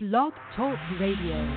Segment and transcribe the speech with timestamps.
[0.00, 1.56] Blog Talk Radio.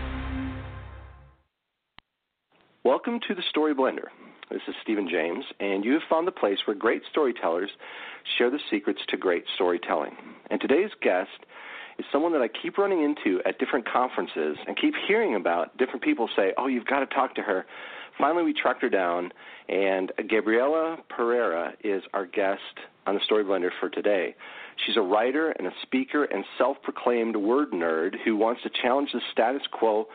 [2.83, 4.08] Welcome to the Story Blender.
[4.50, 7.69] This is Stephen James, and you have found the place where great storytellers
[8.39, 10.17] share the secrets to great storytelling.
[10.49, 11.29] And today's guest
[11.99, 15.78] is someone that I keep running into at different conferences and keep hearing about.
[15.78, 17.68] Different people say, Oh, you've got to talk to her.
[18.18, 19.32] Finally, we tracked her down,
[19.70, 22.62] and Gabriela Pereira is our guest
[23.05, 24.34] on the Story Blender for today.
[24.86, 29.09] She's a writer and a speaker and self proclaimed word nerd who wants to challenge
[29.13, 30.07] the status quo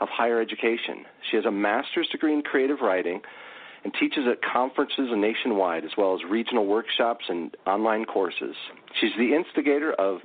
[0.00, 1.04] of higher education.
[1.30, 3.20] She has a master's degree in creative writing
[3.84, 8.56] and teaches at conferences nationwide as well as regional workshops and online courses.
[9.00, 10.20] She's the instigator of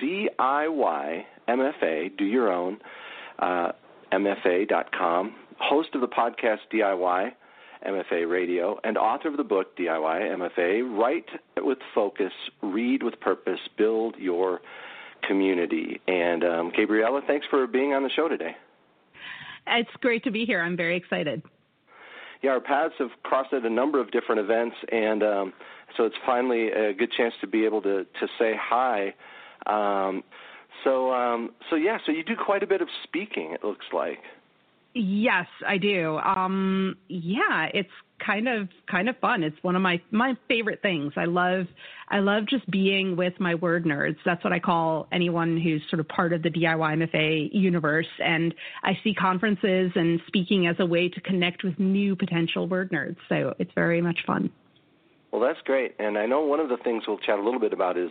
[0.00, 2.78] DIY MFA, do your own,
[3.38, 3.72] uh,
[4.12, 7.32] MFA.com, host of the podcast DIY
[7.86, 12.32] MFA Radio, and author of the book DIY MFA Write with Focus,
[12.62, 14.60] Read with Purpose, Build Your
[15.26, 16.00] Community.
[16.08, 18.56] And um, Gabriela, thanks for being on the show today.
[19.66, 20.62] It's great to be here.
[20.62, 21.42] I'm very excited.
[22.42, 25.52] Yeah, our paths have crossed at a number of different events, and um,
[25.96, 29.14] so it's finally a good chance to be able to to say hi.
[29.66, 30.22] Um,
[30.84, 33.52] so, um, so yeah, so you do quite a bit of speaking.
[33.52, 34.18] It looks like.
[34.98, 36.16] Yes, I do.
[36.16, 37.90] Um, yeah, it's
[38.24, 39.42] kind of kind of fun.
[39.42, 41.12] It's one of my my favorite things.
[41.18, 41.66] I love
[42.08, 44.16] I love just being with my word nerds.
[44.24, 48.06] That's what I call anyone who's sort of part of the DIY MFA universe.
[48.24, 52.90] And I see conferences and speaking as a way to connect with new potential word
[52.90, 53.18] nerds.
[53.28, 54.50] So it's very much fun.
[55.30, 55.94] Well, that's great.
[55.98, 58.10] And I know one of the things we'll chat a little bit about is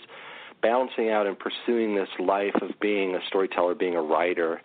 [0.62, 4.62] balancing out and pursuing this life of being a storyteller, being a writer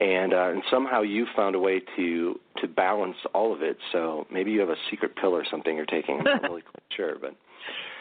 [0.00, 3.78] and uh, and somehow you found a way to to balance all of it.
[3.92, 6.18] So maybe you have a secret pill or something you're taking.
[6.18, 7.34] I'm not really quite sure, but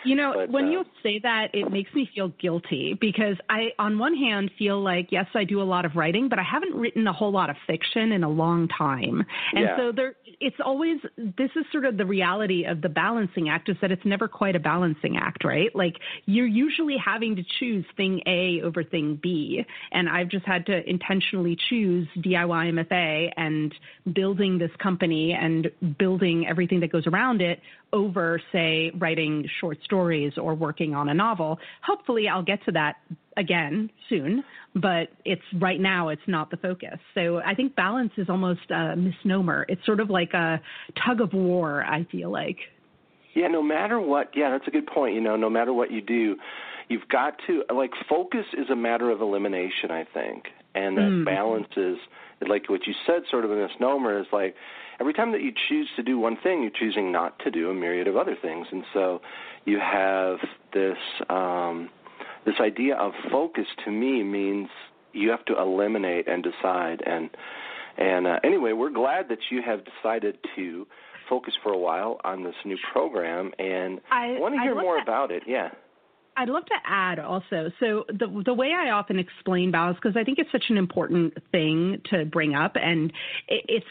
[0.03, 3.69] you know, but, when uh, you say that, it makes me feel guilty because I,
[3.78, 6.75] on one hand, feel like, yes, I do a lot of writing, but I haven't
[6.75, 9.25] written a whole lot of fiction in a long time.
[9.53, 9.78] And Yeah.
[9.78, 13.78] so there, it's always, this is sort of the reality of the balancing act is
[13.81, 15.74] that it's never quite a balancing act, right?
[15.75, 19.66] Like you're usually having to choose thing A over thing B.
[19.91, 23.74] And I've just had to intentionally choose DIY MFA and
[24.13, 27.59] building this company and building everything that goes around it
[27.94, 31.59] over, say, writing short stories or working on a novel.
[31.81, 32.97] Hopefully, I'll get to that
[33.38, 34.44] again soon,
[34.75, 37.00] but it's right now it's not the focus.
[37.13, 39.66] So I think balance is almost a misnomer.
[39.69, 40.61] It's sort of like a
[41.05, 41.83] tug of war.
[41.83, 42.57] I feel like.
[43.33, 45.16] Yeah, no matter what, yeah, that's a good point.
[45.16, 46.35] You know, no matter what you do,
[46.89, 50.45] you've got to like focus is a matter of elimination, I think,
[50.75, 51.25] and that Mm.
[51.25, 51.97] balance is
[52.47, 54.56] like what you said, sort of a misnomer is like
[55.00, 57.74] every time that you choose to do one thing, you're choosing not to do a
[57.74, 59.22] myriad of other things, and so
[59.66, 60.38] you have
[60.74, 60.98] this
[61.30, 61.90] um,
[62.46, 63.66] this idea of focus.
[63.86, 64.70] To me, means
[65.14, 67.30] you have to eliminate and decide and
[67.98, 70.88] and uh, anyway, we're glad that you have decided to
[71.30, 75.04] focus for a while on this new program, and I- want to hear more to-
[75.04, 75.44] about it.
[75.46, 75.70] Yeah.
[76.38, 77.70] I'd love to add also.
[77.81, 81.34] So the the way I often explain balance because I think it's such an important
[81.52, 83.12] thing to bring up, and
[83.50, 83.86] it, it's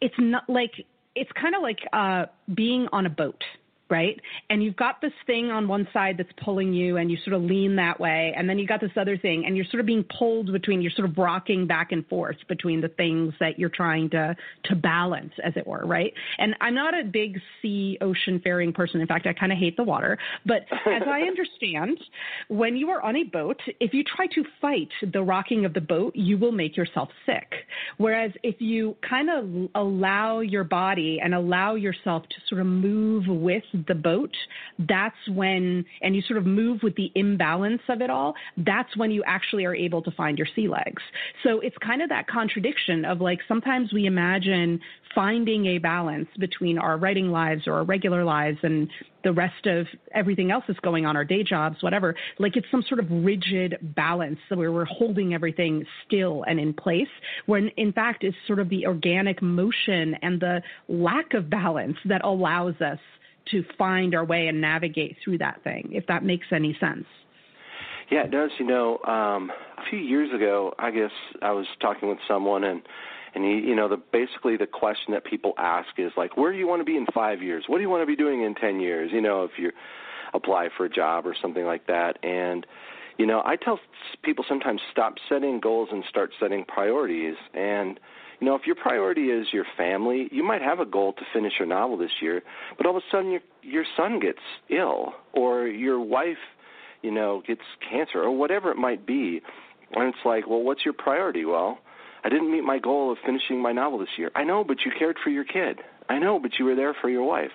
[0.00, 0.72] it's not like
[1.14, 3.42] it's kind of like uh, being on a boat.
[3.88, 4.20] Right.
[4.50, 7.42] And you've got this thing on one side that's pulling you and you sort of
[7.42, 8.34] lean that way.
[8.36, 10.90] And then you've got this other thing and you're sort of being pulled between, you're
[10.90, 15.32] sort of rocking back and forth between the things that you're trying to, to balance,
[15.44, 15.86] as it were.
[15.86, 16.12] Right.
[16.38, 19.00] And I'm not a big sea ocean faring person.
[19.00, 20.18] In fact, I kind of hate the water.
[20.44, 22.00] But as I understand,
[22.48, 25.80] when you are on a boat, if you try to fight the rocking of the
[25.80, 27.52] boat, you will make yourself sick.
[27.98, 33.24] Whereas if you kind of allow your body and allow yourself to sort of move
[33.28, 34.34] with the boat,
[34.78, 39.10] that's when, and you sort of move with the imbalance of it all, that's when
[39.10, 41.02] you actually are able to find your sea legs.
[41.42, 44.80] So it's kind of that contradiction of like sometimes we imagine
[45.14, 48.88] finding a balance between our writing lives or our regular lives and
[49.24, 52.14] the rest of everything else that's going on, our day jobs, whatever.
[52.38, 57.08] Like it's some sort of rigid balance where we're holding everything still and in place,
[57.46, 62.24] when in fact it's sort of the organic motion and the lack of balance that
[62.24, 62.98] allows us
[63.52, 67.06] to find our way and navigate through that thing, if that makes any sense.
[68.10, 68.50] Yeah, it does.
[68.58, 71.10] You know, um, a few years ago, I guess
[71.42, 72.82] I was talking with someone, and
[73.34, 76.58] and he, you know, the basically the question that people ask is like, where do
[76.58, 77.64] you want to be in five years?
[77.66, 79.10] What do you want to be doing in ten years?
[79.12, 79.72] You know, if you
[80.34, 82.66] apply for a job or something like that, and
[83.18, 83.80] you know, I tell
[84.22, 87.98] people sometimes stop setting goals and start setting priorities, and
[88.40, 91.54] you know, if your priority is your family, you might have a goal to finish
[91.58, 92.42] your novel this year,
[92.76, 94.38] but all of a sudden your your son gets
[94.70, 96.36] ill or your wife,
[97.02, 99.40] you know, gets cancer or whatever it might be.
[99.92, 101.44] And it's like, well, what's your priority?
[101.44, 101.78] Well,
[102.24, 104.30] I didn't meet my goal of finishing my novel this year.
[104.34, 105.80] I know, but you cared for your kid.
[106.08, 107.50] I know, but you were there for your wife.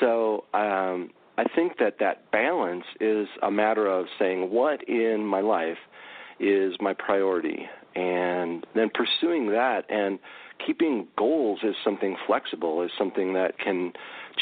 [0.00, 5.40] So um, I think that that balance is a matter of saying what in my
[5.40, 5.78] life
[6.40, 10.18] is my priority, and then pursuing that and
[10.64, 13.92] keeping goals as something flexible, is something that can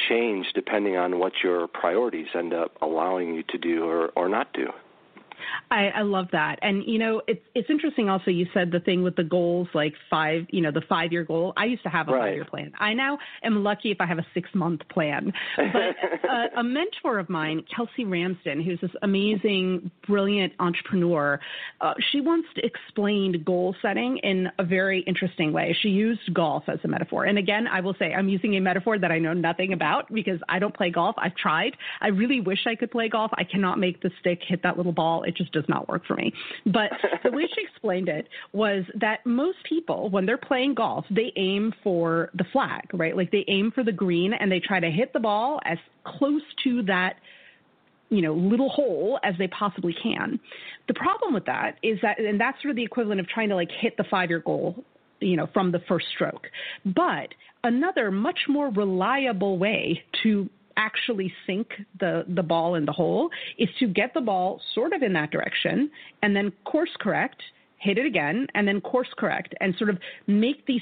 [0.08, 4.52] change depending on what your priorities end up allowing you to do or, or not
[4.52, 4.68] do.
[5.70, 6.58] I, I love that.
[6.62, 9.94] And you know, it's it's interesting also you said the thing with the goals like
[10.08, 11.52] five, you know, the 5-year goal.
[11.56, 12.32] I used to have a right.
[12.32, 12.72] 5-year plan.
[12.78, 15.32] I now am lucky if I have a 6-month plan.
[15.56, 21.40] But uh, a mentor of mine, Kelsey Ramsden, who's this amazing, brilliant entrepreneur,
[21.80, 25.76] uh, she once explained goal setting in a very interesting way.
[25.80, 27.24] She used golf as a metaphor.
[27.24, 30.40] And again, I will say I'm using a metaphor that I know nothing about because
[30.48, 31.14] I don't play golf.
[31.18, 31.76] I've tried.
[32.00, 33.30] I really wish I could play golf.
[33.34, 35.24] I cannot make the stick hit that little ball.
[35.30, 36.32] It just does not work for me.
[36.66, 36.90] But
[37.22, 41.72] the way she explained it was that most people, when they're playing golf, they aim
[41.82, 43.16] for the flag, right?
[43.16, 46.42] Like they aim for the green and they try to hit the ball as close
[46.64, 47.14] to that
[48.08, 50.40] you know little hole as they possibly can
[50.88, 53.54] the problem with that is that and that's sort of the equivalent of trying to
[53.54, 54.84] like hit the five year goal
[55.20, 56.48] you know from the first stroke
[56.84, 57.28] but
[57.62, 60.50] another much more reliable way to
[60.80, 61.68] actually sink
[62.00, 63.28] the, the ball in the hole
[63.58, 65.90] is to get the ball sort of in that direction
[66.22, 67.42] and then course correct,
[67.76, 70.80] hit it again, and then course correct and sort of make these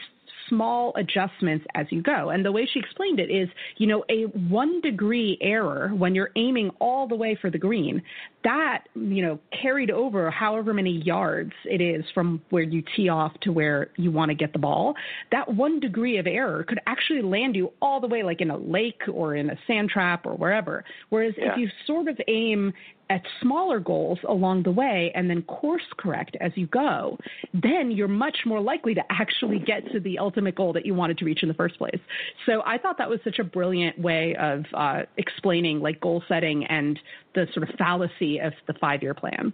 [0.49, 2.31] small adjustments as you go.
[2.31, 6.31] And the way she explained it is, you know, a one degree error when you're
[6.37, 8.03] aiming all the way for the green,
[8.45, 13.33] that, you know, carried over however many yards it is from where you tee off
[13.43, 14.95] to where you want to get the ball,
[15.33, 18.57] that one degree of error could actually land you all the way like in a
[18.57, 20.85] lake or in a sand trap or wherever.
[21.09, 21.53] Whereas yeah.
[21.53, 22.73] if you sort of aim
[23.11, 27.19] at smaller goals along the way and then course correct as you go,
[27.55, 31.19] then you're much more likely to actually get to the ultimate goal that you wanted
[31.19, 32.01] to reach in the first place.
[32.47, 36.65] So I thought that was such a brilliant way of uh, explaining like goal setting
[36.67, 36.99] and
[37.35, 39.53] the sort of fallacy of the five year plan.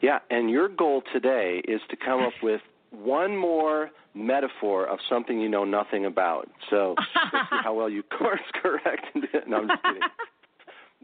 [0.00, 2.60] Yeah, and your goal today is to come up with
[2.90, 6.48] one more metaphor of something you know nothing about.
[6.70, 6.94] So
[7.32, 9.06] let's see how well you course correct.
[9.46, 10.00] no, I'm just kidding.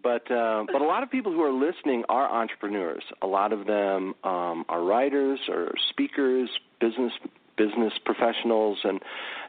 [0.03, 3.05] But uh, but a lot of people who are listening are entrepreneurs.
[3.23, 6.51] A lot of them um, are writers or speakers,
[6.81, 7.13] business
[7.57, 9.01] business professionals, and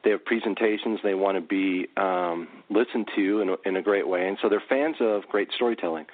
[0.03, 4.07] they have presentations they want to be um, listened to in a, in a great
[4.07, 6.05] way, and so they're fans of great storytelling.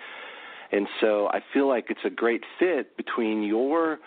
[0.72, 3.98] And so I feel like it's a great fit between your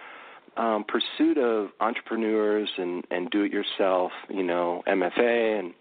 [0.56, 5.74] um, pursuit of entrepreneurs and, and do-it-yourself, you know, MFA, and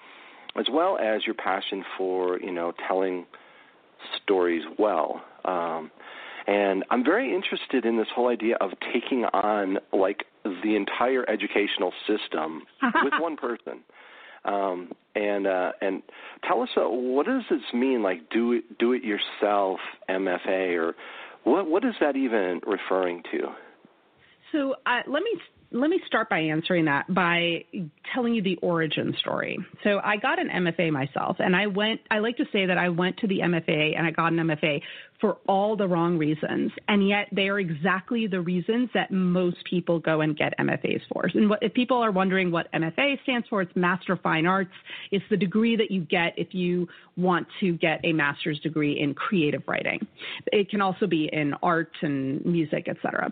[0.57, 3.25] as well as your passion for you know telling
[4.23, 5.21] stories well.
[5.45, 5.91] Um,
[6.47, 11.93] and I'm very interested in this whole idea of taking on like the entire educational
[12.07, 12.63] system
[13.03, 13.81] with one person.
[14.43, 16.01] Um, and uh, and
[16.47, 18.01] tell us uh, what does this mean?
[18.01, 20.95] Like do it do it yourself MFA or
[21.43, 23.49] what what is that even referring to?
[24.51, 25.31] So uh, let me
[25.73, 27.63] let me start by answering that by
[28.13, 29.57] telling you the origin story.
[29.83, 32.01] So I got an MFA myself, and I went.
[32.11, 34.81] I like to say that I went to the MFA and I got an MFA
[35.21, 39.99] for all the wrong reasons, and yet they are exactly the reasons that most people
[39.99, 41.29] go and get MFAs for.
[41.33, 44.71] And what, if people are wondering what MFA stands for, it's Master of Fine Arts.
[45.11, 49.13] It's the degree that you get if you want to get a master's degree in
[49.13, 50.05] creative writing.
[50.47, 53.31] It can also be in art and music, etc.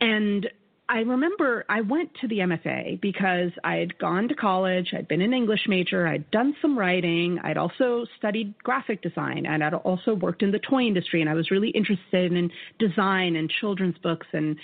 [0.00, 0.48] And
[0.88, 5.22] I remember I went to the MFA because I had gone to college, I'd been
[5.22, 10.14] an English major, I'd done some writing, I'd also studied graphic design, and I'd also
[10.14, 14.26] worked in the toy industry, and I was really interested in design and children's books
[14.34, 14.56] and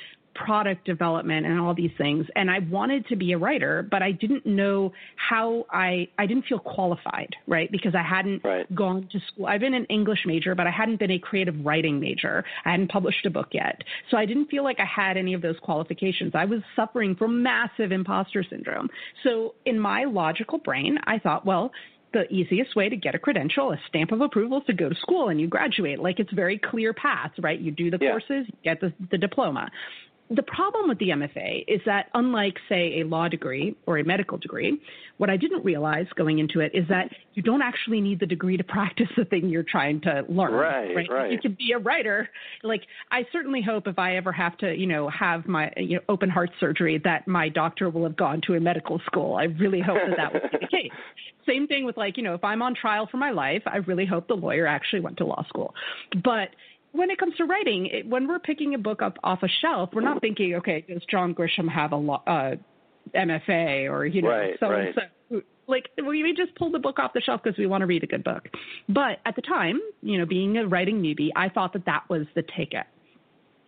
[0.45, 4.13] product development and all these things and I wanted to be a writer but I
[4.13, 8.75] didn't know how I I didn't feel qualified right because I hadn't right.
[8.75, 12.01] gone to school I've been an English major but I hadn't been a creative writing
[12.01, 15.35] major I hadn't published a book yet so I didn't feel like I had any
[15.35, 18.89] of those qualifications I was suffering from massive imposter syndrome
[19.23, 21.71] so in my logical brain I thought well
[22.13, 24.95] the easiest way to get a credential, a stamp of approval, is to go to
[24.97, 26.01] school and you graduate.
[26.01, 27.59] Like it's very clear path, right?
[27.59, 28.11] You do the yeah.
[28.11, 29.71] courses, you get the, the diploma
[30.31, 34.39] the problem with the MFA is that, unlike, say, a law degree or a medical
[34.39, 34.81] degree,
[35.17, 38.57] what I didn't realize going into it is that you don't actually need the degree
[38.57, 40.53] to practice the thing you're trying to learn.
[40.53, 41.11] Right, right.
[41.11, 41.33] right.
[41.33, 42.29] You can be a writer.
[42.63, 46.03] Like, I certainly hope if I ever have to, you know, have my you know,
[46.09, 49.35] open heart surgery, that my doctor will have gone to a medical school.
[49.35, 50.93] I really hope that that would be the case.
[51.45, 54.07] Same thing with like, you know, if I'm on trial for my life, I really
[54.07, 55.75] hope the lawyer actually went to law school.
[56.23, 56.51] But
[56.93, 59.91] when it comes to writing, it, when we're picking a book up off a shelf,
[59.93, 62.57] we're not thinking, okay, does John Grisham have a lo- uh,
[63.15, 64.95] MFA or you know right, so right.
[64.95, 68.03] so like we just pull the book off the shelf because we want to read
[68.03, 68.49] a good book.
[68.89, 72.27] But at the time, you know, being a writing newbie, I thought that that was
[72.35, 72.87] the ticket.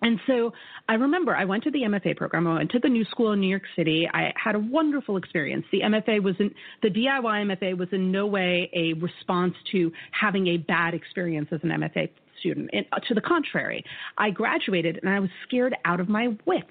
[0.03, 0.53] And so
[0.89, 2.49] I remember I went to the MFA program.
[2.49, 4.09] I went to the New School in New York City.
[4.13, 5.65] I had a wonderful experience.
[5.71, 6.53] The MFA was in
[6.83, 11.61] the DIY MFA was in no way a response to having a bad experience as
[11.63, 12.11] an MFA
[12.43, 12.71] student.
[12.73, 13.85] And, uh, to the contrary,
[14.19, 16.67] I graduated and I was scared out of my wits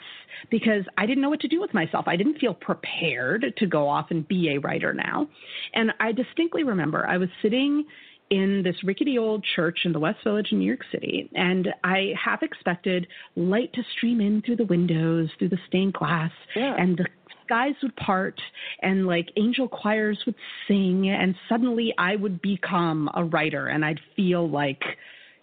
[0.49, 2.05] because I didn't know what to do with myself.
[2.07, 5.27] I didn't feel prepared to go off and be a writer now.
[5.73, 7.85] And I distinctly remember I was sitting
[8.29, 12.13] in this rickety old church in the West Village in New York City, and I
[12.23, 16.75] half expected light to stream in through the windows, through the stained glass, yeah.
[16.79, 17.05] and the
[17.51, 18.41] skies would part,
[18.81, 20.35] and like angel choirs would
[20.65, 24.81] sing, and suddenly I would become a writer, and I'd feel like,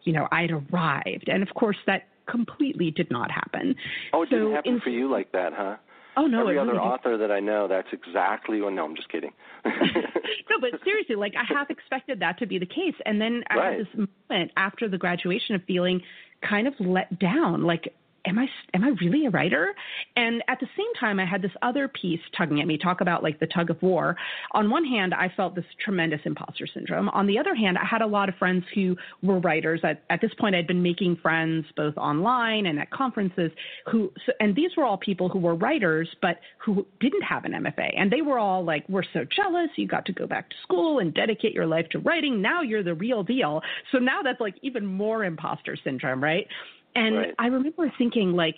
[0.09, 1.29] you know, I'd arrived.
[1.29, 3.77] And of course, that completely did not happen.
[4.15, 5.77] Oh, it so didn't happen in, for you like that, huh?
[6.17, 6.41] Oh no!
[6.41, 8.63] Every other really author that I know, that's exactly.
[8.63, 9.33] Well, no, I'm just kidding.
[9.67, 13.57] no, but seriously, like I half expected that to be the case, and then I
[13.57, 13.79] right.
[13.79, 16.01] had this moment after the graduation of feeling
[16.41, 17.65] kind of let down.
[17.65, 17.95] Like
[18.27, 19.75] am I am I really a writer?
[20.17, 22.79] And at the same time, I had this other piece tugging at me.
[22.79, 24.17] Talk about like the tug of war.
[24.53, 27.09] On one hand, I felt this tremendous imposter syndrome.
[27.11, 29.81] On the other hand, I had a lot of friends who were writers.
[29.83, 33.51] At, at this point, I'd been making friends both online and at conferences.
[33.91, 37.53] Who so, and these were all people who were writers, but who didn't have an
[37.53, 37.95] MFA.
[37.97, 39.71] And they were all like, "We're so jealous.
[39.77, 42.43] You got to go back to school and dedicate your life to writing.
[42.43, 46.47] Now you're the real deal." So now that's like even more imposter syndrome, right?
[46.95, 47.35] And right.
[47.39, 48.57] I remember thinking, like,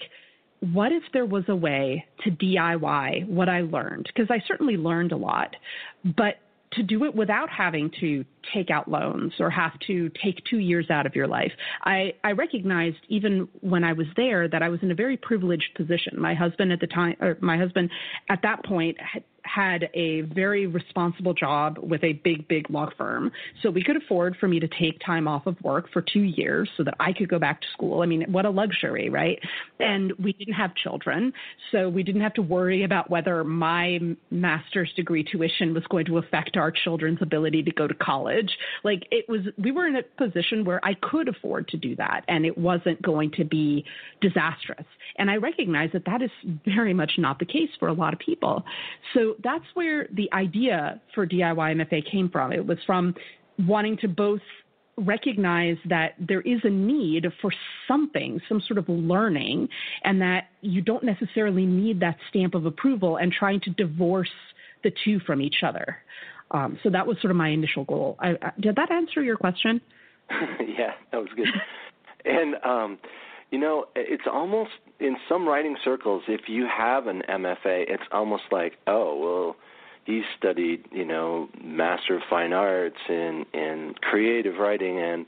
[0.61, 4.11] what if there was a way to DIY what I learned?
[4.15, 5.57] Because I certainly learned a lot,
[6.05, 6.37] but
[6.73, 10.89] to do it without having to take out loans or have to take two years
[10.89, 11.51] out of your life.
[11.83, 15.75] I, I recognized even when I was there that I was in a very privileged
[15.75, 16.21] position.
[16.21, 17.91] My husband at the time, or my husband
[18.29, 23.31] at that point had, had a very responsible job with a big, big law firm.
[23.63, 26.69] So we could afford for me to take time off of work for two years
[26.77, 28.03] so that I could go back to school.
[28.03, 29.39] I mean, what a luxury, right?
[29.79, 31.33] And we didn't have children.
[31.73, 33.99] So we didn't have to worry about whether my
[34.31, 38.51] master's degree tuition was going to affect our children's ability to go to college.
[38.85, 42.25] Like it was, we were in a position where I could afford to do that
[42.29, 43.85] and it wasn't going to be
[44.21, 44.87] disastrous.
[45.17, 46.31] And I recognize that that is
[46.65, 48.65] very much not the case for a lot of people.
[49.15, 52.53] So that's where the idea for DIY MFA came from.
[52.53, 53.15] It was from
[53.59, 54.41] wanting to both
[54.97, 57.51] recognize that there is a need for
[57.89, 59.69] something, some sort of learning,
[60.05, 64.31] and that you don't necessarily need that stamp of approval and trying to divorce
[64.83, 65.99] the two from each other.
[66.51, 68.17] Um, so that was sort of my initial goal.
[68.19, 69.81] I, I, did that answer your question?
[70.31, 71.47] yeah, that was good.
[72.25, 72.99] and um,
[73.51, 78.45] you know, it's almost in some writing circles, if you have an MFA, it's almost
[78.53, 79.57] like, oh, well,
[80.05, 85.27] he studied, you know, Master of Fine Arts in in creative writing, and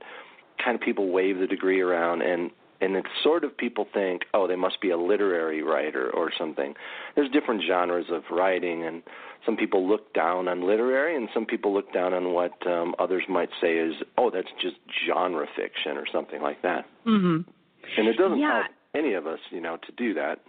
[0.63, 2.51] kind of people wave the degree around, and
[2.81, 6.75] and it's sort of people think, oh, they must be a literary writer or something.
[7.15, 9.03] There's different genres of writing, and
[9.47, 13.23] some people look down on literary, and some people look down on what um, others
[13.29, 14.77] might say is, oh, that's just
[15.07, 16.87] genre fiction or something like that.
[17.07, 17.49] Mm-hmm.
[17.97, 18.63] And it doesn't yeah.
[18.63, 20.41] help any of us, you know, to do that.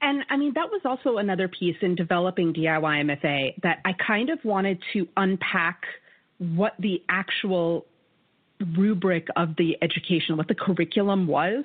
[0.00, 4.30] And I mean, that was also another piece in developing DIY MFA that I kind
[4.30, 5.82] of wanted to unpack
[6.38, 7.86] what the actual
[8.76, 11.64] rubric of the education, what the curriculum was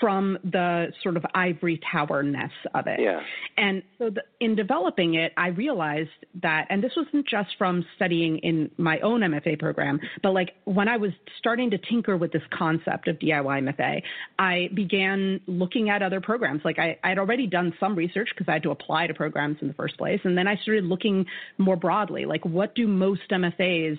[0.00, 2.98] from the sort of ivory tower ness of it.
[2.98, 3.20] Yeah.
[3.58, 6.08] And so the, in developing it, I realized
[6.42, 10.88] that, and this wasn't just from studying in my own MFA program, but like when
[10.88, 14.02] I was starting to tinker with this concept of DIY MFA,
[14.38, 16.62] I began looking at other programs.
[16.64, 19.68] Like I, I'd already done some research because I had to apply to programs in
[19.68, 20.20] the first place.
[20.24, 21.26] And then I started looking
[21.58, 23.98] more broadly, like what do most MFAs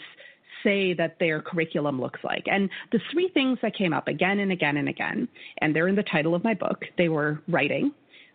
[0.64, 2.46] say that their curriculum looks like.
[2.48, 5.28] And the three things that came up again and again and again,
[5.60, 7.92] and they're in the title of my book, they were writing,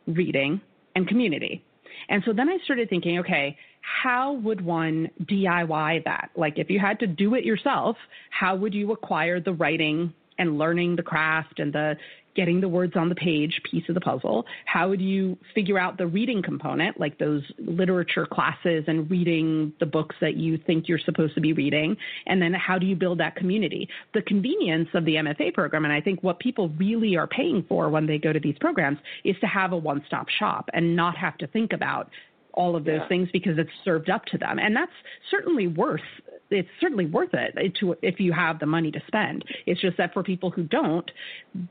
[0.06, 0.60] reading,
[0.94, 1.64] and community.
[2.08, 6.30] And so then I started thinking, okay, how would one DIY that?
[6.36, 7.96] Like if you had to do it yourself,
[8.30, 11.96] how would you acquire the writing and learning the craft and the
[12.36, 14.46] getting the words on the page piece of the puzzle?
[14.66, 19.86] How do you figure out the reading component, like those literature classes and reading the
[19.86, 21.96] books that you think you're supposed to be reading?
[22.26, 23.88] And then how do you build that community?
[24.14, 27.88] The convenience of the MFA program, and I think what people really are paying for
[27.88, 31.16] when they go to these programs, is to have a one stop shop and not
[31.16, 32.10] have to think about
[32.56, 33.08] all of those yeah.
[33.08, 34.92] things because it's served up to them, and that's
[35.30, 36.00] certainly worth
[36.50, 39.44] it's certainly worth it to if you have the money to spend.
[39.66, 41.10] It's just that for people who don't,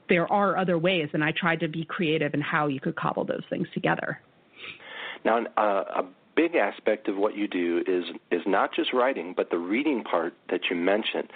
[0.10, 3.26] there are other ways, and I tried to be creative in how you could cobble
[3.26, 4.20] those things together.
[5.24, 9.50] Now, uh, a big aspect of what you do is is not just writing, but
[9.50, 11.30] the reading part that you mentioned.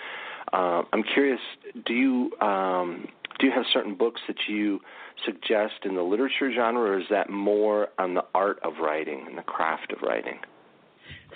[0.52, 1.40] Uh, I'm curious,
[1.86, 3.08] do you um,
[3.40, 4.80] do you have certain books that you
[5.26, 9.38] suggest in the literature genre, or is that more on the art of writing and
[9.38, 10.40] the craft of writing?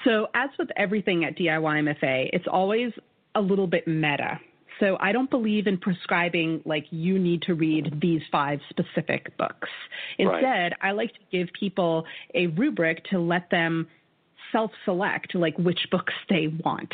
[0.03, 2.91] So, as with everything at DIY MFA, it's always
[3.36, 4.39] a little bit meta.
[4.79, 9.69] So, I don't believe in prescribing like you need to read these five specific books.
[10.17, 10.74] Instead, right.
[10.81, 12.05] I like to give people
[12.36, 13.88] a rubric to let them
[14.53, 16.93] self select like which books they want.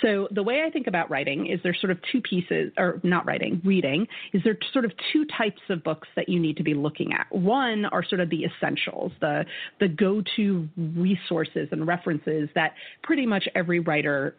[0.00, 3.26] So the way I think about writing is there's sort of two pieces, or not
[3.26, 6.74] writing, reading, is there sort of two types of books that you need to be
[6.74, 7.26] looking at.
[7.34, 9.44] One are sort of the essentials, the
[9.80, 14.36] the go-to resources and references that pretty much every writer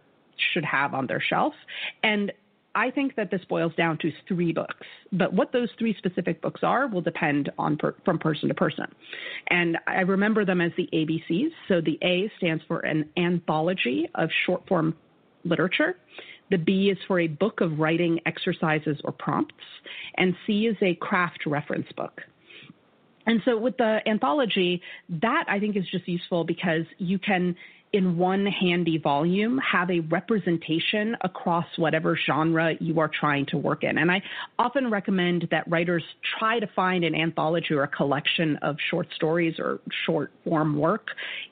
[0.53, 1.53] should have on their shelf.
[2.03, 2.31] And
[2.75, 6.61] I think that this boils down to three books, but what those three specific books
[6.63, 8.85] are will depend on per, from person to person.
[9.49, 11.49] And I remember them as the ABCs.
[11.67, 14.95] So the A stands for an anthology of short form
[15.43, 15.95] literature.
[16.51, 19.53] The B is for a book of writing exercises or prompts,
[20.15, 22.21] and C is a craft reference book.
[23.25, 24.81] And so with the anthology,
[25.21, 27.55] that I think is just useful because you can
[27.91, 33.84] in one handy volume have a representation across whatever genre you are trying to work
[33.84, 33.98] in.
[33.98, 34.22] And I
[34.60, 36.03] often recommend that writers
[36.38, 41.08] try to find an anthology or a collection of short stories or short form work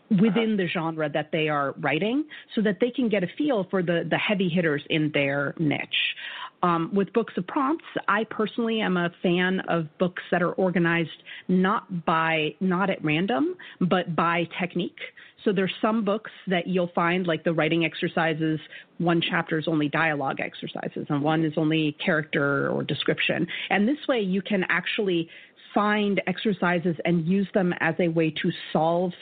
[0.09, 2.23] within the genre that they are writing
[2.55, 6.15] so that they can get a feel for the, the heavy hitters in their niche.
[6.63, 11.09] Um, with books of prompts, I personally am a fan of books that are organized
[11.47, 14.97] not by not at random, but by technique.
[15.43, 18.59] So there's some books that you'll find like the writing exercises,
[18.97, 23.47] one chapter is only dialogue exercises and one is only character or description.
[23.69, 25.29] And this way you can actually
[25.73, 29.13] find exercises and use them as a way to solve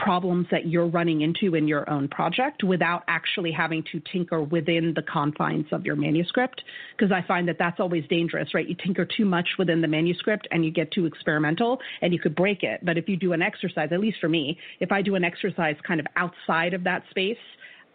[0.00, 4.92] problems that you're running into in your own project without actually having to tinker within
[4.96, 6.62] the confines of your manuscript.
[6.96, 8.66] Because I find that that's always dangerous, right?
[8.66, 12.34] You tinker too much within the manuscript and you get too experimental and you could
[12.34, 12.80] break it.
[12.84, 15.76] But if you do an exercise, at least for me, if I do an exercise
[15.86, 17.36] kind of outside of that space,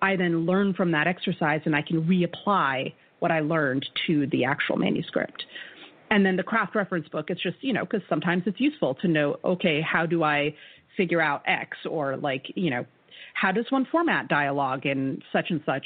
[0.02, 4.46] I then learn from that exercise and I can reapply what I learned to the
[4.46, 5.44] actual manuscript.
[6.12, 9.08] And then the craft reference book, it's just, you know, because sometimes it's useful to
[9.08, 10.54] know, okay, how do I
[10.98, 12.86] figure out X or like, you know,
[13.34, 15.86] how does one format dialogue in such and such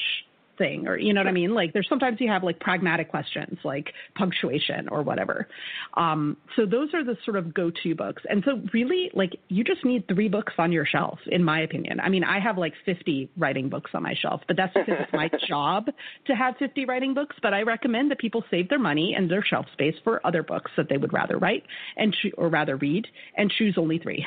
[0.60, 1.54] thing or you know what I mean?
[1.54, 5.48] Like there's sometimes you have like pragmatic questions like punctuation or whatever.
[5.94, 8.22] Um, so those are the sort of go-to books.
[8.28, 11.98] And so really like you just need three books on your shelf, in my opinion.
[11.98, 15.12] I mean, I have like 50 writing books on my shelf, but that's because it's
[15.12, 15.86] my job
[16.26, 17.34] to have 50 writing books.
[17.42, 20.70] But I recommend that people save their money and their shelf space for other books
[20.76, 21.64] that they would rather write
[21.96, 24.26] and cho- or rather read and choose only three.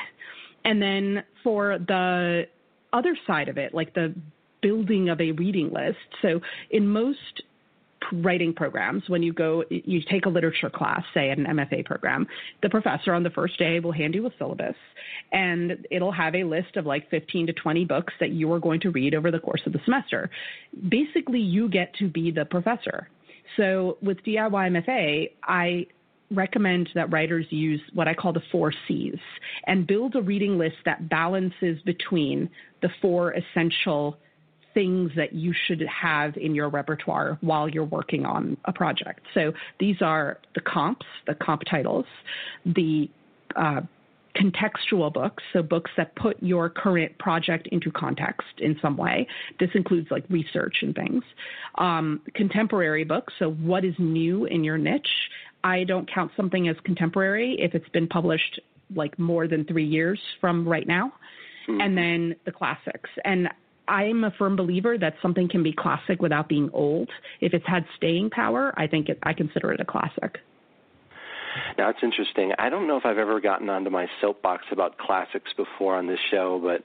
[0.64, 2.46] And then for the
[2.92, 4.14] other side of it, like the
[4.62, 5.98] building of a reading list.
[6.22, 7.42] So in most
[8.12, 12.26] writing programs, when you go, you take a literature class, say an MFA program,
[12.62, 14.76] the professor on the first day will hand you a syllabus
[15.32, 18.80] and it'll have a list of like 15 to 20 books that you are going
[18.80, 20.30] to read over the course of the semester.
[20.88, 23.08] Basically, you get to be the professor.
[23.56, 25.86] So with DIY MFA, I
[26.30, 29.18] recommend that writers use what I call the four C's
[29.66, 32.48] and build a reading list that balances between
[32.82, 34.18] the four essential
[34.72, 39.20] things that you should have in your repertoire while you're working on a project.
[39.32, 42.06] So these are the comps, the comp titles,
[42.66, 43.08] the
[43.54, 43.82] uh,
[44.36, 49.26] contextual books, so books that put your current project into context in some way.
[49.60, 51.22] This includes like research and things.
[51.76, 55.06] Um, contemporary books, so what is new in your niche.
[55.64, 58.60] I don't count something as contemporary if it's been published
[58.94, 61.12] like more than three years from right now.
[61.68, 61.80] Mm-hmm.
[61.80, 63.08] And then the classics.
[63.24, 63.48] And
[63.88, 67.08] I'm a firm believer that something can be classic without being old.
[67.40, 70.38] If it's had staying power, I think it, I consider it a classic.
[71.78, 72.52] Now it's interesting.
[72.58, 76.18] I don't know if I've ever gotten onto my soapbox about classics before on this
[76.30, 76.82] show, but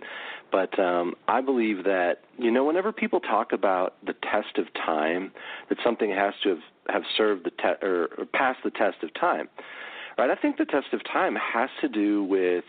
[0.51, 5.31] but um, I believe that you know whenever people talk about the test of time,
[5.69, 9.13] that something has to have, have served the te- or, or passed the test of
[9.13, 9.47] time,
[10.17, 10.29] right?
[10.29, 12.63] I think the test of time has to do with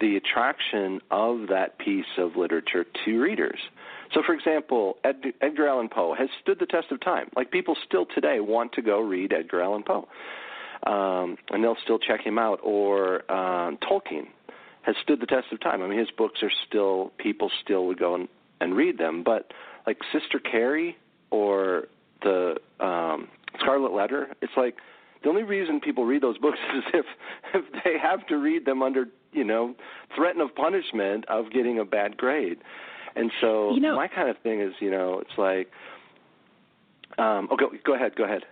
[0.00, 3.60] the attraction of that piece of literature to readers.
[4.12, 7.28] So, for example, Ed, Edgar Allan Poe has stood the test of time.
[7.36, 10.08] Like people still today want to go read Edgar Allan Poe,
[10.84, 12.60] um, and they'll still check him out.
[12.62, 14.26] Or uh, Tolkien
[14.82, 15.82] has stood the test of time.
[15.82, 18.28] I mean, his books are still people still would go and,
[18.60, 19.52] and read them, but
[19.86, 20.96] like Sister Carrie
[21.30, 21.88] or
[22.22, 23.28] the um,
[23.60, 24.76] Scarlet Letter, it's like
[25.22, 27.06] the only reason people read those books is if
[27.54, 29.74] if they have to read them under you know
[30.14, 32.58] threat of punishment of getting a bad grade.
[33.14, 35.70] And so you know, my kind of thing is, you know, it's like,
[37.18, 38.42] um, oh, go, go ahead, go ahead.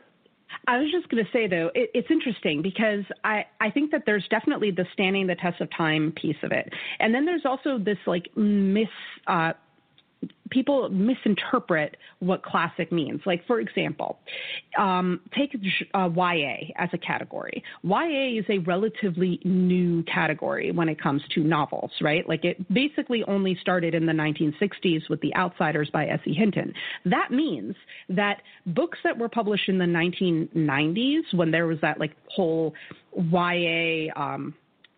[0.67, 4.03] I was just going to say though, it, it's interesting because I I think that
[4.07, 7.79] there's definitely the standing the test of time piece of it, and then there's also
[7.79, 8.89] this like mis
[9.27, 9.53] uh,
[10.51, 13.21] people misinterpret what classic means.
[13.27, 14.19] Like, for example,
[14.79, 15.55] um, take
[15.95, 17.63] uh, YA as a category.
[17.83, 22.29] YA is a relatively new category when it comes to novels, right?
[22.29, 26.35] Like, it basically only started in the 1960s with The Outsiders by S.E.
[26.35, 26.73] Hinton.
[27.05, 27.75] That means
[28.09, 32.75] that books that were published in the 1990s, when there was that like whole
[33.17, 34.55] YA, um,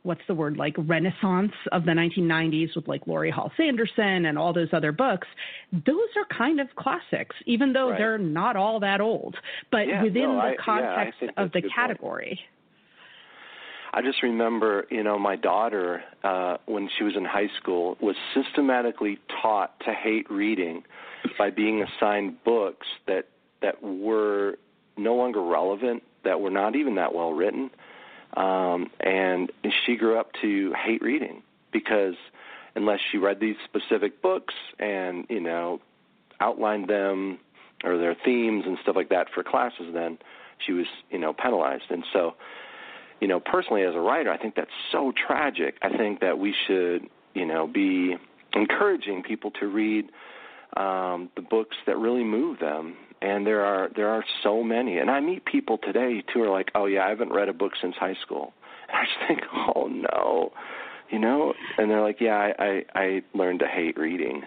[0.06, 4.52] what's the word like renaissance of the 1990s with like Laurie Halse Anderson and all
[4.52, 5.26] those other books
[5.72, 7.98] those are kind of classics even though right.
[7.98, 9.36] they're not all that old
[9.70, 11.72] but yeah, within no, the I, context yeah, of the Point.
[11.74, 12.40] category
[13.92, 18.14] I just remember, you know, my daughter uh when she was in high school was
[18.34, 20.82] systematically taught to hate reading
[21.38, 23.28] by being assigned books that
[23.62, 24.58] that were
[24.98, 27.70] no longer relevant, that were not even that well written
[28.36, 29.50] um, and
[29.84, 32.14] she grew up to hate reading because
[32.74, 35.80] unless she read these specific books and you know
[36.40, 37.38] outlined them
[37.84, 40.18] or their themes and stuff like that for classes, then
[40.64, 41.84] she was you know penalized.
[41.90, 42.34] And so,
[43.20, 45.76] you know, personally as a writer, I think that's so tragic.
[45.82, 48.16] I think that we should you know be
[48.54, 50.10] encouraging people to read
[50.76, 54.98] um, the books that really move them and there are there are so many.
[54.98, 57.52] And I meet people today too who are like, "Oh yeah, I haven't read a
[57.52, 58.52] book since high school."
[58.88, 59.40] And I just think,
[59.74, 60.52] "Oh no,"
[61.10, 61.54] you know.
[61.76, 64.42] And they're like, "Yeah, I I, I learned to hate reading."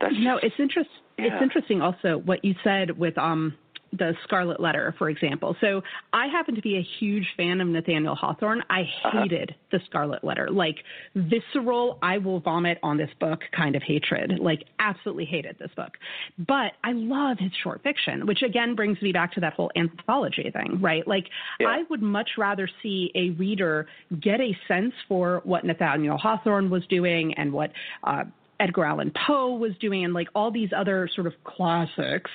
[0.00, 0.92] That's you know, just, it's interesting.
[1.18, 1.24] Yeah.
[1.26, 3.54] It's interesting also what you said with um
[3.92, 5.56] the Scarlet Letter, for example.
[5.60, 8.62] So I happen to be a huge fan of Nathaniel Hawthorne.
[8.68, 9.22] I Uh-huh.
[9.22, 10.76] hated the Scarlet Letter, like
[11.14, 14.38] visceral, I will vomit on this book kind of hatred.
[14.38, 15.96] Like absolutely hated this book.
[16.38, 20.50] But I love his short fiction, which again brings me back to that whole anthology
[20.50, 21.06] thing, right?
[21.06, 21.26] Like
[21.60, 21.68] Yeah.
[21.68, 23.86] I would much rather see a reader
[24.20, 27.70] get a sense for what Nathaniel Hawthorne was doing and what
[28.04, 28.24] uh,
[28.60, 32.30] Edgar Allan Poe was doing and like all these other sort of classics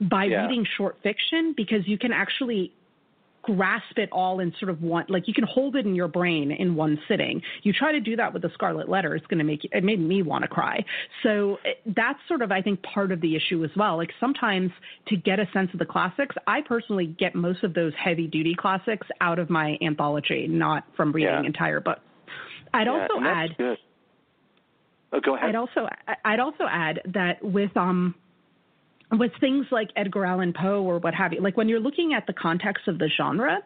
[0.00, 0.46] by Yeah.
[0.46, 2.72] reading short fiction because you can actually
[3.42, 6.50] grasp it all in sort of one like you can hold it in your brain
[6.50, 9.44] in one sitting you try to do that with the scarlet letter it's going to
[9.44, 10.84] make you, it made me want to cry
[11.22, 14.72] so it, that's sort of i think part of the issue as well like sometimes
[15.06, 18.52] to get a sense of the classics i personally get most of those heavy duty
[18.58, 21.46] classics out of my anthology not from reading Yeah.
[21.46, 22.00] entire books
[22.74, 23.78] i'd yeah, also add good.
[25.12, 25.50] Oh, go ahead.
[25.50, 25.88] I'd also
[26.24, 28.14] I'd also add that with um
[29.12, 32.26] with things like Edgar Allan Poe or what have you, like when you're looking at
[32.26, 33.58] the context of the genre,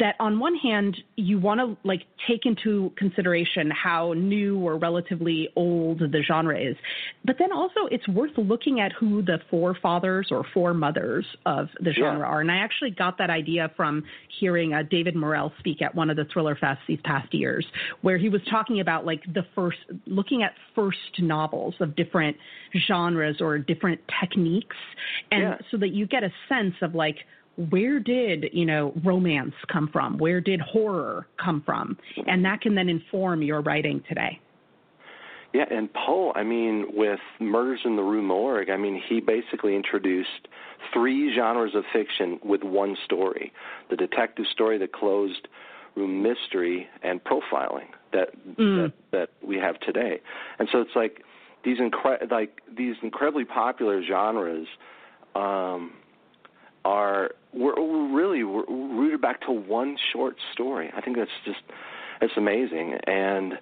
[0.00, 5.48] that on one hand you want to like take into consideration how new or relatively
[5.54, 6.76] old the genre is,
[7.24, 12.18] but then also it's worth looking at who the forefathers or foremothers of the genre
[12.18, 12.24] Yeah.
[12.26, 12.40] are.
[12.40, 14.02] And I actually got that idea from
[14.40, 17.64] hearing uh, David Morrell speak at one of the Thriller Fests these past years,
[18.02, 22.36] where he was talking about like the first, looking at first novels of different
[22.88, 24.76] genres or different techniques,
[25.30, 25.58] and Yeah.
[25.70, 27.18] so that you get a sense of like
[27.68, 32.74] where did you know romance come from, where did horror come from, and that can
[32.74, 34.38] then inform your writing today.
[35.52, 39.74] Yeah, and Poe, I mean, with Murders in the Rue Morgue, I mean, he basically
[39.74, 40.46] introduced
[40.92, 43.52] three genres of fiction with one story:
[43.90, 45.48] the detective story, the closed
[45.96, 48.76] room mystery, and profiling that Mm.
[48.76, 50.20] that, that we have today.
[50.58, 51.24] And so it's like
[51.64, 54.66] these incre- like these incredibly popular genres
[55.34, 55.92] um,
[56.84, 60.90] are we're, we're really we're rooted back to one short story.
[60.96, 61.60] I think that's just
[62.20, 63.54] it's amazing, and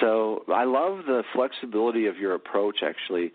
[0.00, 2.82] so I love the flexibility of your approach.
[2.82, 3.32] Actually,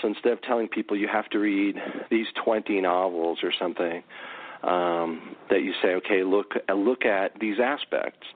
[0.00, 1.76] so instead of telling people you have to read
[2.10, 4.02] these 20 novels or something,
[4.62, 8.26] um, that you say, okay, look look at these aspects.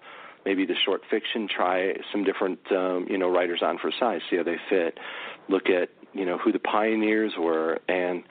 [0.45, 4.37] Maybe the short fiction, try some different um, you know writers on for size, see
[4.37, 4.99] how they fit.
[5.49, 8.25] Look at you know who the pioneers were, and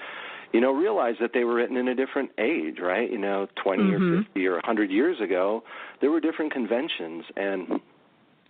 [0.51, 3.09] you know realize that they were written in a different age, right?
[3.09, 4.17] You know, 20 Mhm.
[4.17, 5.63] or 50 or 100 years ago,
[6.01, 7.79] there were different conventions, and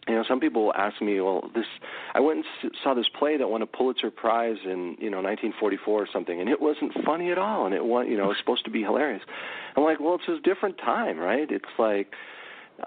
[0.08, 1.67] you know, some people ask me, well, this
[2.15, 6.02] I went and saw this play that won a Pulitzer Prize in you know 1944
[6.02, 8.38] or something, and it wasn't funny at all, and it was you know it was
[8.39, 9.21] supposed to be hilarious.
[9.78, 11.50] I'm like, well, it's a different time, right?
[11.50, 12.13] It's like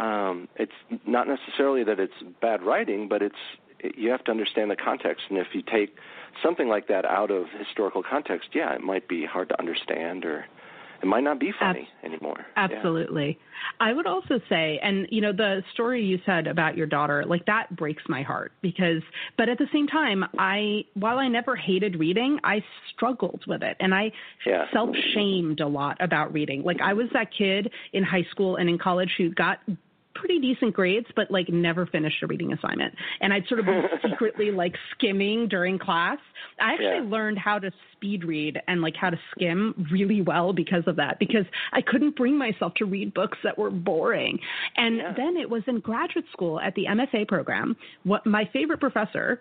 [0.00, 0.72] um, it's
[1.07, 3.37] not necessarily that it's bad writing, but it's
[3.96, 5.24] you have to understand the context.
[5.28, 5.96] And if you take
[6.42, 10.46] something like that out of historical context, yeah, it might be hard to understand or
[11.04, 12.46] it might not be funny Ab- anymore.
[12.56, 13.38] Absolutely.
[13.38, 13.88] Yeah.
[13.88, 17.44] I would also say, and you know, the story you said about your daughter, like
[17.44, 19.02] that breaks my heart because,
[19.36, 22.64] but at the same time, I, while I never hated reading, I
[22.94, 24.12] struggled with it and I
[24.46, 24.64] yeah.
[24.72, 26.62] self shamed a lot about reading.
[26.62, 29.58] Like I was that kid in high school and in college who got
[30.14, 32.94] pretty decent grades, but like never finished a reading assignment.
[33.20, 36.18] And I'd sort of be secretly like skimming during class.
[36.61, 37.11] I actually yeah.
[37.11, 41.18] learned how to speed read and like how to skim really well because of that,
[41.18, 44.38] because I couldn't bring myself to read books that were boring.
[44.77, 45.14] And yeah.
[45.16, 47.77] then it was in graduate school at the MFA program.
[48.05, 49.40] What my favorite professor,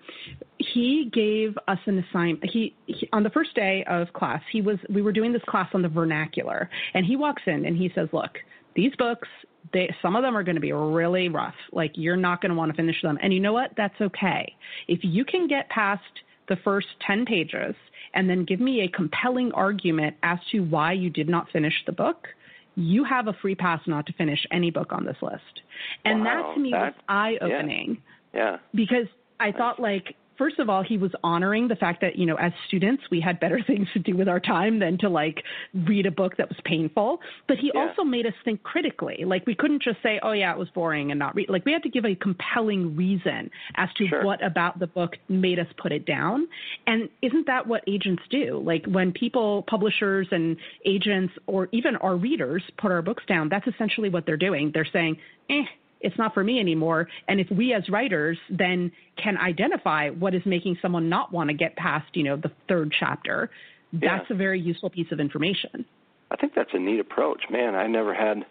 [0.58, 2.50] he gave us an assignment.
[2.52, 5.70] He, he on the first day of class, he was we were doing this class
[5.74, 8.38] on the vernacular, and he walks in and he says, "Look,
[8.76, 9.28] these books
[9.71, 11.56] they some of them are going to be really rough.
[11.71, 13.17] Like you're not going to want to finish them.
[13.21, 13.71] And you know what?
[13.78, 14.56] That's okay.
[14.88, 16.04] If you can get past
[16.49, 17.76] the first 10 pages
[18.13, 21.91] and then give me a compelling argument as to why you did not finish the
[21.91, 22.28] book,
[22.76, 25.62] you have a free pass not to finish any book on this list.
[26.06, 28.02] And wow, that to me that, was eye opening.
[28.34, 28.39] Yeah.
[28.39, 28.58] yeah.
[28.73, 29.08] Because
[29.39, 32.52] I thought like first of all, he was honoring the fact that, you know, as
[32.67, 35.43] students, we had better things to do with our time than to like
[35.74, 37.19] read a book that was painful.
[37.48, 37.82] But he yeah.
[37.82, 39.24] also made us think critically.
[39.26, 41.50] Like we couldn't just say, oh, yeah, it was boring and not read.
[41.50, 44.26] Like we had to give a compelling reason as to sure.
[44.26, 46.48] what about the book made us put it down.
[46.88, 48.62] And isn't that what agents do?
[48.63, 53.67] Like when people, publishers and agents, or even our readers put our books down, that's
[53.67, 54.72] essentially what they're doing.
[54.74, 55.17] They're saying,
[55.50, 55.63] eh,
[56.04, 57.08] it's not for me anymore.
[57.28, 61.56] And if we as writers then can identify what is making someone not want to
[61.56, 63.50] get past, you know, the third chapter,
[63.94, 64.36] that's yeah.
[64.36, 65.86] a very useful piece of information.
[66.32, 67.44] I think that's a neat approach.
[67.50, 68.46] Man, I never had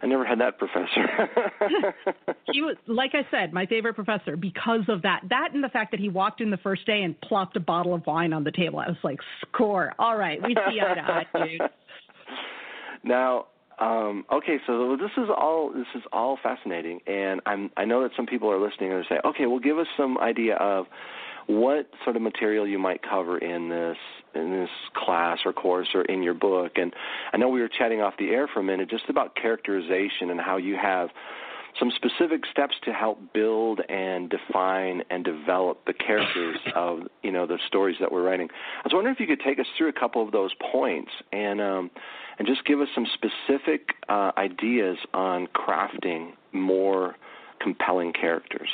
[0.00, 1.28] I never had that professor.
[2.52, 5.22] he was, like I said, my favorite professor because of that.
[5.28, 7.94] That and the fact that he walked in the first day and plopped a bottle
[7.94, 8.78] of wine on the table.
[8.78, 9.92] I was like, score.
[9.98, 11.60] All right, we see eye to eye, dude.
[13.04, 13.46] Now,
[13.80, 18.10] um, okay, so this is all this is all fascinating, and I'm I know that
[18.16, 20.86] some people are listening and they say, okay, well, give us some idea of
[21.46, 23.96] what sort of material you might cover in this
[24.34, 26.72] in this class or course or in your book.
[26.76, 26.92] And
[27.32, 30.40] I know we were chatting off the air for a minute just about characterization and
[30.40, 31.08] how you have
[31.78, 37.46] some specific steps to help build and define and develop the characters of you know
[37.46, 38.48] the stories that we're writing.
[38.50, 41.60] I was wondering if you could take us through a couple of those points and
[41.60, 41.90] um,
[42.38, 47.16] and just give us some specific uh, ideas on crafting more
[47.60, 48.68] compelling characters.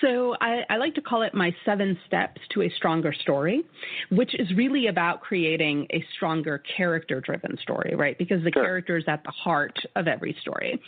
[0.00, 3.62] So I, I, like to call it my seven steps to a stronger story,
[4.10, 8.16] which is really about creating a stronger character driven story, right?
[8.16, 8.62] Because the sure.
[8.62, 10.80] character is at the heart of every story.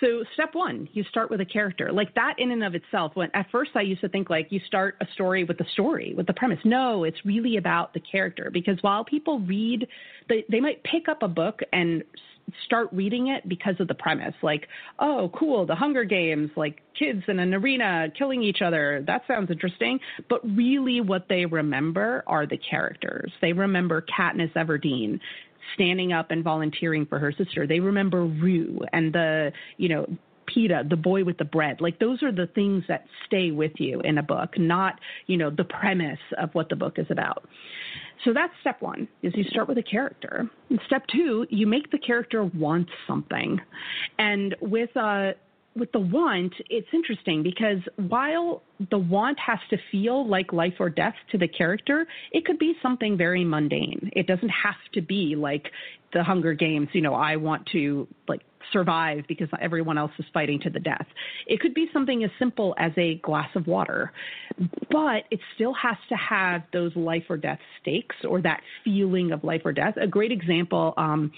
[0.00, 1.92] So step one, you start with a character.
[1.92, 4.60] Like that in and of itself, when at first I used to think like you
[4.66, 6.60] start a story with the story, with the premise.
[6.64, 9.86] No, it's really about the character because while people read,
[10.28, 12.04] they, they might pick up a book and
[12.64, 14.34] start reading it because of the premise.
[14.42, 19.02] Like, oh, cool, the Hunger Games, like kids in an arena killing each other.
[19.06, 20.00] That sounds interesting.
[20.28, 23.32] But really, what they remember are the characters.
[23.40, 25.20] They remember Katniss Everdeen
[25.74, 27.66] standing up and volunteering for her sister.
[27.66, 30.06] They remember Rue and the, you know,
[30.54, 31.80] Peeta, the boy with the bread.
[31.80, 35.50] Like those are the things that stay with you in a book, not, you know,
[35.50, 37.44] the premise of what the book is about.
[38.24, 40.48] So that's step one is you start with a character.
[40.68, 43.60] And step two, you make the character want something.
[44.18, 45.34] And with a
[45.76, 50.90] with the want, it's interesting because while the want has to feel like life or
[50.90, 54.10] death to the character, it could be something very mundane.
[54.14, 55.70] It doesn't have to be like
[56.12, 60.60] the Hunger Games, you know, I want to like survive because everyone else is fighting
[60.60, 61.06] to the death.
[61.46, 64.12] It could be something as simple as a glass of water,
[64.90, 69.44] but it still has to have those life or death stakes or that feeling of
[69.44, 69.94] life or death.
[69.96, 71.32] A great example, um,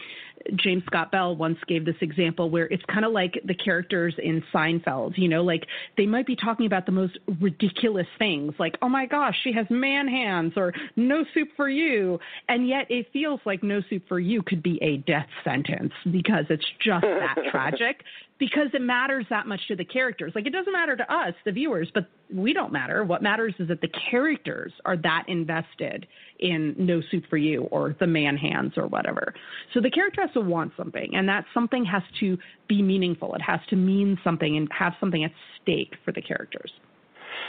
[0.56, 4.42] James Scott Bell once gave this example where it's kind of like the characters in
[4.52, 8.88] Seinfeld, you know, like they might be talking about the most ridiculous things, like, oh
[8.88, 12.18] my gosh, she has man hands or no soup for you.
[12.48, 16.46] And yet it feels like no soup for you could be a death sentence because
[16.50, 18.02] it's just that tragic
[18.38, 20.32] because it matters that much to the characters.
[20.34, 23.04] Like it doesn't matter to us, the viewers, but we don't matter.
[23.04, 26.06] What matters is that the characters are that invested
[26.40, 29.34] in No Soup for You or The Man Hands or whatever.
[29.74, 32.36] So the character has to want something, and that something has to
[32.68, 33.34] be meaningful.
[33.34, 36.72] It has to mean something and have something at stake for the characters.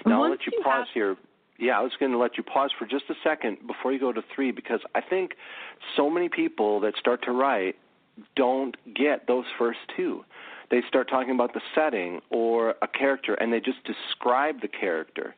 [0.05, 1.17] Now I'll let you, you pause have, here
[1.59, 4.11] yeah, I was going to let you pause for just a second before you go
[4.11, 5.31] to three because I think
[5.95, 7.75] so many people that start to write
[8.35, 10.23] don't get those first two.
[10.71, 15.35] they start talking about the setting or a character and they just describe the character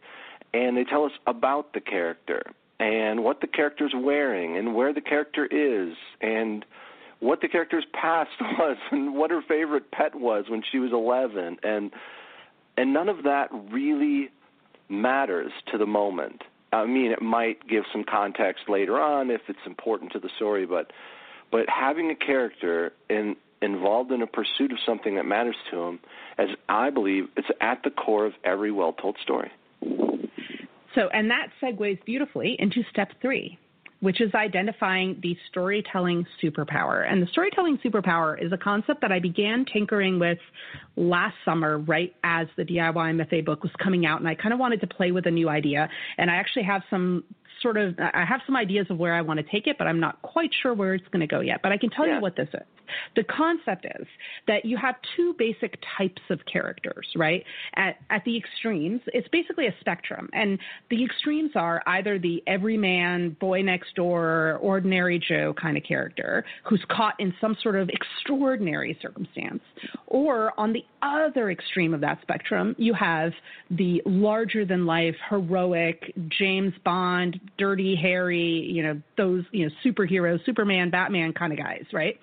[0.54, 2.44] and they tell us about the character
[2.80, 6.66] and what the character's wearing and where the character is and
[7.20, 11.58] what the character's past was and what her favorite pet was when she was 11
[11.64, 11.92] and
[12.78, 14.30] and none of that really
[14.90, 16.42] matters to the moment.
[16.74, 20.66] I mean, it might give some context later on if it's important to the story,
[20.66, 20.92] but
[21.56, 26.00] but having a character in involved in a pursuit of something that matters to him,
[26.38, 29.50] as I believe, it's at the core of every well-told story.
[30.94, 33.58] So, and that segues beautifully into step three,
[34.02, 37.10] which is identifying the storytelling superpower.
[37.10, 40.39] And the storytelling superpower is a concept that I began tinkering with
[40.98, 44.20] last summer, right as the DIY MFA book was coming out.
[44.20, 45.88] And I kind of wanted to play with a new idea.
[46.18, 47.24] And I actually have some
[47.65, 49.99] sort of, I have some ideas of where I want to take it, but I'm
[49.99, 51.62] not quite sure where it's going to go yet.
[51.63, 52.17] But I can tell yeah.
[52.17, 52.62] you what this is.
[53.15, 54.06] The concept is
[54.47, 57.43] that you have two basic types of characters, right?
[57.75, 60.30] At, at the extremes, it's basically a spectrum.
[60.34, 60.60] And
[60.91, 66.84] the extremes are either the everyman, boy next door, ordinary Joe kind of character who's
[66.91, 69.63] caught in some sort of extraordinary circumstance.
[70.06, 73.32] Or on the other extreme of that spectrum, you have
[73.71, 80.44] the larger than life, heroic, James Bond, dirty Harry, you know, those, you know, superheroes,
[80.46, 82.20] Superman, Batman kind of guys, right?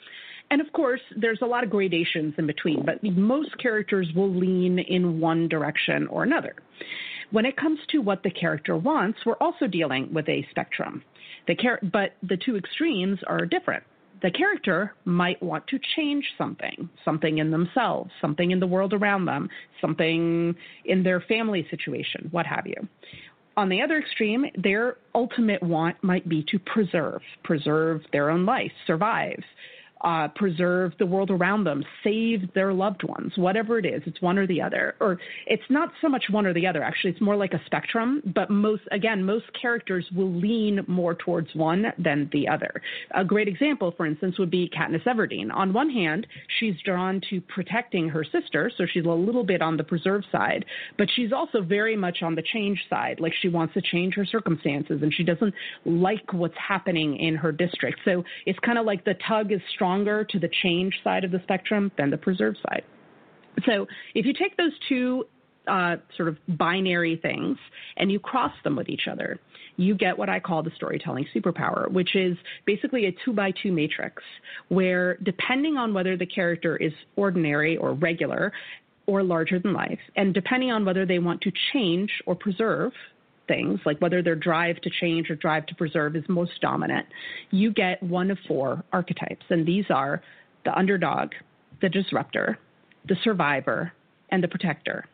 [0.50, 4.78] And of course, there's a lot of gradations in between, but most characters will lean
[4.78, 6.54] in one direction or another.
[7.30, 11.02] When it comes to what the character wants, we're also dealing with a spectrum.
[11.46, 13.82] The char- but the two extremes are different.
[14.20, 19.24] The character might want to change something, something in themselves, something in the world around
[19.24, 19.48] them,
[19.80, 22.88] something in their family situation, what have you.
[23.56, 28.72] On the other extreme, their ultimate want might be to preserve, preserve their own life,
[28.86, 29.42] survive,
[30.02, 34.02] uh, preserve the world around them, save their loved ones, whatever it is.
[34.06, 34.94] It's one or the other.
[35.00, 37.10] Or it's not so much one or the other, actually.
[37.10, 38.22] It's more like a spectrum.
[38.34, 42.82] But most, again, most characters will lean more towards one than the other.
[43.14, 45.52] A great example, for instance, would be Katniss Everdeen.
[45.54, 46.26] On one hand,
[46.58, 50.64] she's drawn to protecting her sister, so she's a little bit on the preserve side,
[50.98, 53.20] but she's also very much on the change side.
[53.20, 57.52] Like she wants to change her circumstances and she doesn't like what's happening in her
[57.52, 58.00] district.
[58.04, 61.30] So it's kind of like the tug is strong stronger to the change side of
[61.30, 62.82] the spectrum than the preserve side.
[63.66, 65.24] So if you take those two
[65.68, 67.58] uh, sort of binary things
[67.96, 69.38] and you cross them with each other,
[69.76, 73.70] you get what I call the storytelling superpower, which is basically a two by two
[73.70, 74.22] matrix
[74.68, 78.52] where depending on whether the character is ordinary or regular
[79.06, 82.92] or larger than life, and depending on whether they want to change or preserve
[83.48, 87.06] things, like whether their drive to change or drive to preserve is most dominant,
[87.50, 89.44] you get one of four archetypes.
[89.50, 90.22] And these are
[90.64, 91.32] the underdog,
[91.80, 92.58] the disruptor,
[93.08, 93.92] the survivor,
[94.30, 95.06] and the protector.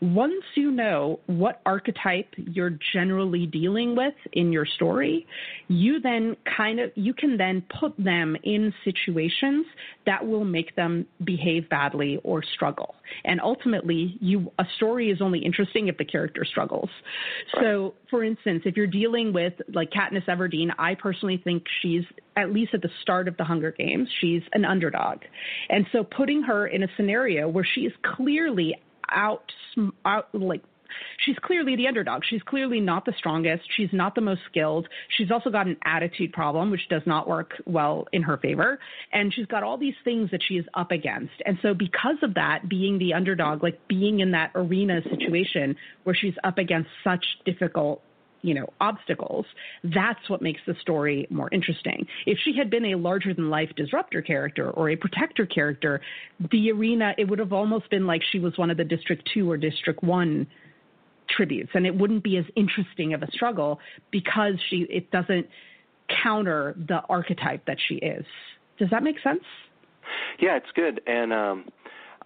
[0.00, 5.26] Once you know what archetype you're generally dealing with in your story,
[5.68, 9.66] you then kind of you can then put them in situations
[10.06, 12.94] that will make them behave badly or struggle.
[13.24, 16.90] And ultimately, you a story is only interesting if the character struggles.
[17.60, 22.04] So, for instance, if you're dealing with like Katniss Everdeen, I personally think she's
[22.36, 25.18] at least at the start of the Hunger Games, she's an underdog.
[25.68, 28.76] And so putting her in a scenario where she is clearly
[29.10, 29.52] out,
[30.04, 30.62] out like
[31.24, 32.22] she's clearly the underdog.
[32.28, 33.64] She's clearly not the strongest.
[33.76, 34.88] She's not the most skilled.
[35.16, 38.78] She's also got an attitude problem, which does not work well in her favor.
[39.12, 41.34] And she's got all these things that she is up against.
[41.44, 46.14] And so, because of that, being the underdog, like being in that arena situation where
[46.14, 48.02] she's up against such difficult
[48.42, 49.46] you know, obstacles,
[49.82, 52.06] that's what makes the story more interesting.
[52.26, 56.00] If she had been a larger than life disruptor character or a protector character,
[56.50, 59.50] the arena, it would have almost been like she was one of the District 2
[59.50, 60.46] or District 1
[61.28, 63.78] tributes and it wouldn't be as interesting of a struggle
[64.10, 65.46] because she it doesn't
[66.22, 68.24] counter the archetype that she is.
[68.78, 69.42] Does that make sense?
[70.40, 71.02] Yeah, it's good.
[71.06, 71.64] And um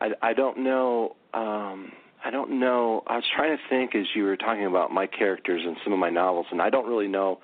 [0.00, 1.90] I I don't know um
[2.24, 3.02] I don't know.
[3.06, 5.98] I was trying to think as you were talking about my characters in some of
[5.98, 7.40] my novels, and I don't really know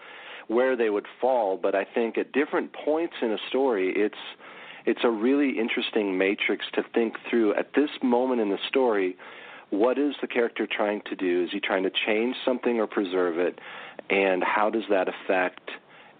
[0.46, 1.58] where they would fall.
[1.60, 4.18] But I think at different points in a story, it's
[4.86, 7.54] it's a really interesting matrix to think through.
[7.54, 9.16] At this moment in the story,
[9.70, 11.44] what is the character trying to do?
[11.44, 13.58] Is he trying to change something or preserve it?
[14.08, 15.70] And how does that affect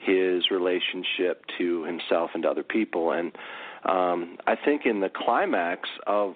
[0.00, 3.12] his relationship to himself and to other people?
[3.12, 3.32] And
[3.84, 6.34] um, I think in the climax of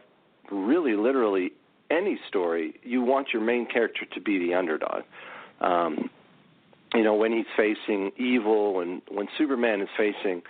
[0.51, 1.53] really literally
[1.93, 5.03] any story, you want your main character to be the underdog.
[5.61, 6.11] Um,
[6.95, 10.43] you know, when he's facing evil and when Superman is facing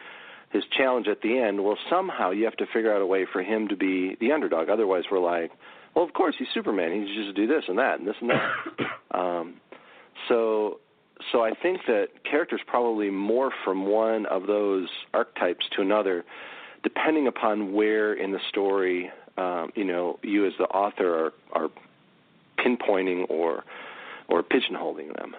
[0.51, 3.43] his challenge at the end, well, somehow you have to figure out a way for
[3.43, 4.69] him to be the underdog.
[4.69, 5.51] Otherwise, we're like,
[5.95, 6.93] well, of course he's Superman.
[6.93, 8.51] He's just do this and that and this and that.
[9.19, 9.55] um,
[10.29, 10.81] so,
[11.31, 16.25] so I think that characters probably morph from one of those archetypes to another,
[16.83, 21.71] depending upon where in the story, um, you know, you as the author are, are
[22.59, 23.65] pinpointing or
[24.29, 25.35] or pigeonholing them.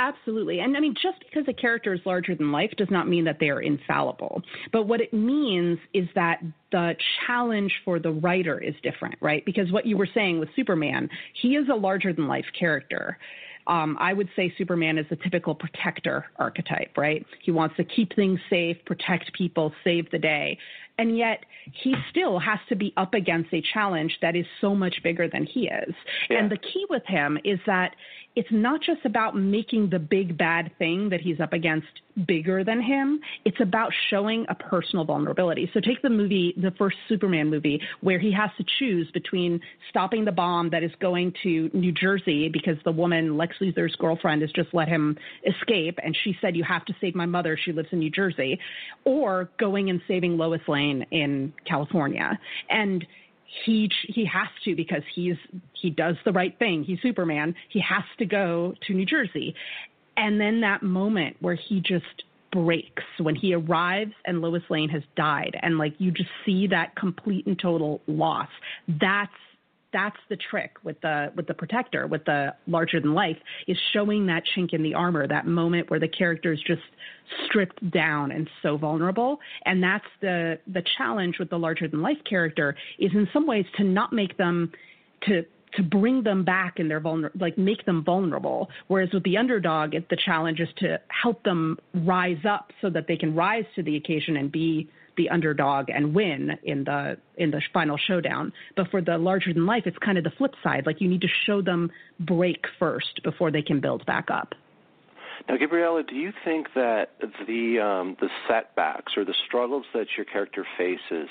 [0.00, 0.60] Absolutely.
[0.60, 3.38] And I mean, just because a character is larger than life does not mean that
[3.40, 4.42] they are infallible.
[4.72, 6.94] But what it means is that the
[7.26, 9.44] challenge for the writer is different, right?
[9.44, 11.10] Because what you were saying with Superman,
[11.42, 13.18] he is a larger than life character.
[13.66, 17.26] Um, I would say Superman is a typical protector archetype, right?
[17.42, 20.58] He wants to keep things safe, protect people, save the day.
[20.98, 24.96] And yet he still has to be up against a challenge that is so much
[25.04, 25.94] bigger than he is.
[26.28, 26.38] Yeah.
[26.38, 27.94] And the key with him is that
[28.36, 31.88] it's not just about making the big bad thing that he's up against
[32.26, 33.20] bigger than him.
[33.44, 35.68] It's about showing a personal vulnerability.
[35.74, 40.24] So take the movie, the first Superman movie, where he has to choose between stopping
[40.24, 44.52] the bomb that is going to New Jersey because the woman, Lex Luthor's girlfriend, has
[44.52, 47.56] just let him escape, and she said, "You have to save my mother.
[47.56, 48.58] She lives in New Jersey,"
[49.04, 52.38] or going and saving Lois Lane in California.
[52.70, 53.06] And
[53.64, 55.36] he he has to because he's
[55.72, 56.84] he does the right thing.
[56.84, 57.54] He's Superman.
[57.68, 59.54] He has to go to New Jersey.
[60.16, 62.04] And then that moment where he just
[62.50, 66.96] breaks when he arrives and Lois Lane has died and like you just see that
[66.96, 68.48] complete and total loss.
[69.00, 69.30] That's
[69.92, 73.36] that's the trick with the with the protector with the larger than life
[73.66, 76.82] is showing that chink in the armor that moment where the character is just
[77.46, 79.38] stripped down and so vulnerable.
[79.64, 83.64] And that's the the challenge with the larger than life character is in some ways
[83.76, 84.72] to not make them
[85.26, 85.44] to
[85.74, 89.94] to bring them back in their vulner like make them vulnerable whereas with the underdog
[89.94, 93.82] it, the challenge is to help them rise up so that they can rise to
[93.82, 94.88] the occasion and be
[95.18, 98.52] the underdog and win in the in the final showdown.
[98.76, 100.86] But for the larger than life, it's kind of the flip side.
[100.86, 104.54] Like you need to show them break first before they can build back up.
[105.48, 110.24] Now, Gabriela, do you think that the um, the setbacks or the struggles that your
[110.24, 111.28] character faces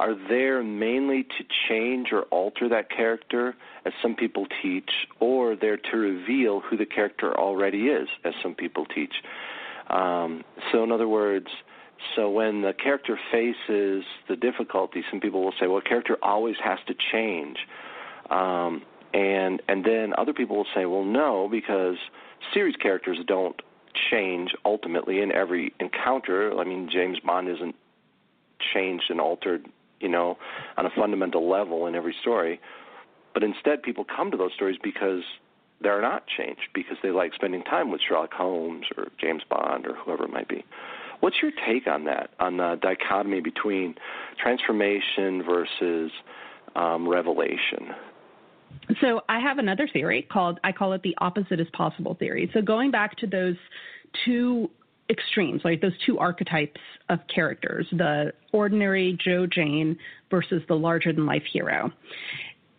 [0.00, 4.90] are there mainly to change or alter that character, as some people teach,
[5.20, 9.12] or they're to reveal who the character already is, as some people teach?
[9.90, 10.42] Um,
[10.72, 11.48] so, in other words,
[12.16, 16.78] so when the character faces the difficulty, some people will say, "Well, character always has
[16.86, 17.58] to change,"
[18.30, 18.80] um,
[19.12, 21.98] and and then other people will say, "Well, no, because
[22.54, 23.60] series characters don't
[24.10, 26.58] change ultimately in every encounter.
[26.58, 27.74] I mean, James Bond isn't
[28.72, 29.66] changed and altered,
[30.00, 30.36] you know,
[30.76, 32.60] on a fundamental level in every story,
[33.34, 35.22] but instead people come to those stories because
[35.80, 39.94] they're not changed because they like spending time with Sherlock Holmes or James Bond or
[39.94, 40.64] whoever it might be."
[41.20, 43.94] What's your take on that, on the dichotomy between
[44.42, 46.10] transformation versus
[46.74, 47.94] um, revelation?
[49.00, 52.50] So I have another theory called I call it the opposite is possible theory.
[52.54, 53.56] So going back to those
[54.24, 54.70] two
[55.10, 59.98] extremes, like those two archetypes of characters, the ordinary Joe Jane
[60.30, 61.92] versus the larger than life hero.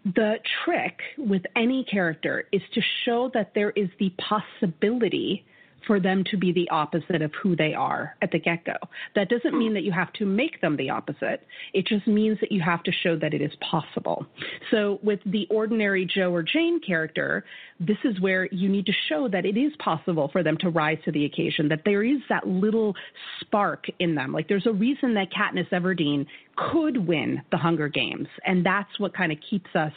[0.03, 5.45] The trick with any character is to show that there is the possibility
[5.87, 8.75] for them to be the opposite of who they are at the get go.
[9.15, 11.45] That doesn't mean that you have to make them the opposite.
[11.73, 14.25] It just means that you have to show that it is possible.
[14.69, 17.45] So, with the ordinary Joe or Jane character,
[17.79, 20.99] this is where you need to show that it is possible for them to rise
[21.05, 22.95] to the occasion, that there is that little
[23.39, 24.31] spark in them.
[24.31, 26.25] Like, there's a reason that Katniss Everdeen
[26.55, 29.93] could win the Hunger Games, and that's what kind of keeps us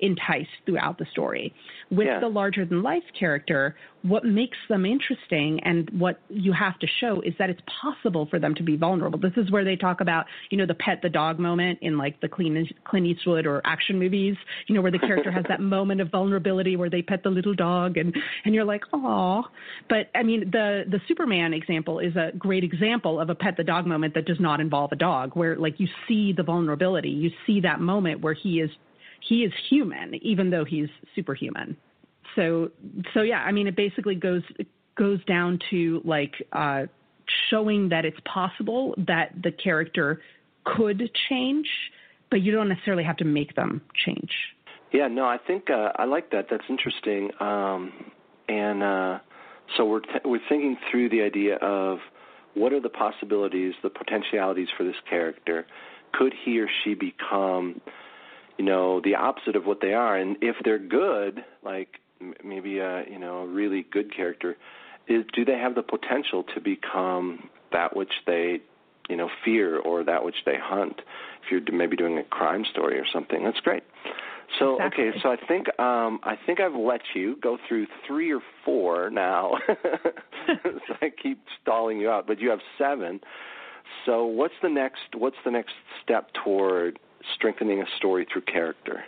[0.00, 1.54] enticed throughout the story.
[1.90, 2.20] With yeah.
[2.20, 7.22] the larger than life character, what makes them interesting and what you have to show
[7.22, 9.18] is that it's possible for them to be vulnerable.
[9.18, 12.20] This is where they talk about, you know, the pet the dog moment in like
[12.20, 14.36] the Clint Eastwood or action movies,
[14.66, 17.54] you know, where the character has that moment of vulnerability where they pet the little
[17.54, 18.14] dog and
[18.44, 19.44] and you're like, "Oh."
[19.88, 23.64] But I mean, the the Superman example is a great example of a pet the
[23.64, 27.08] dog moment that does not involve a dog where like you see the vulnerability.
[27.08, 28.70] You see that moment where he is
[29.26, 31.76] he is human, even though he's superhuman.
[32.36, 32.70] So,
[33.12, 34.42] so yeah, I mean, it basically goes
[34.96, 36.84] goes down to like uh,
[37.50, 40.20] showing that it's possible that the character
[40.64, 41.66] could change,
[42.30, 44.30] but you don't necessarily have to make them change.
[44.92, 46.46] Yeah, no, I think uh, I like that.
[46.50, 47.30] That's interesting.
[47.40, 47.92] Um,
[48.48, 49.18] and uh,
[49.76, 51.98] so we're we're thinking through the idea of
[52.54, 55.66] what are the possibilities, the potentialities for this character.
[56.12, 57.80] Could he or she become
[58.58, 62.00] you know the opposite of what they are and if they're good like
[62.42, 64.56] maybe a you know a really good character
[65.08, 68.60] is do they have the potential to become that which they
[69.08, 71.00] you know fear or that which they hunt.
[71.42, 73.82] If you're maybe doing a crime story or something, that's great.
[74.58, 75.08] So exactly.
[75.08, 79.10] okay, so I think um, I think I've let you go through three or four
[79.10, 79.54] now.
[80.46, 83.20] so I keep stalling you out, but you have seven.
[84.06, 85.14] So what's the next?
[85.16, 86.98] What's the next step toward
[87.34, 89.04] strengthening a story through character?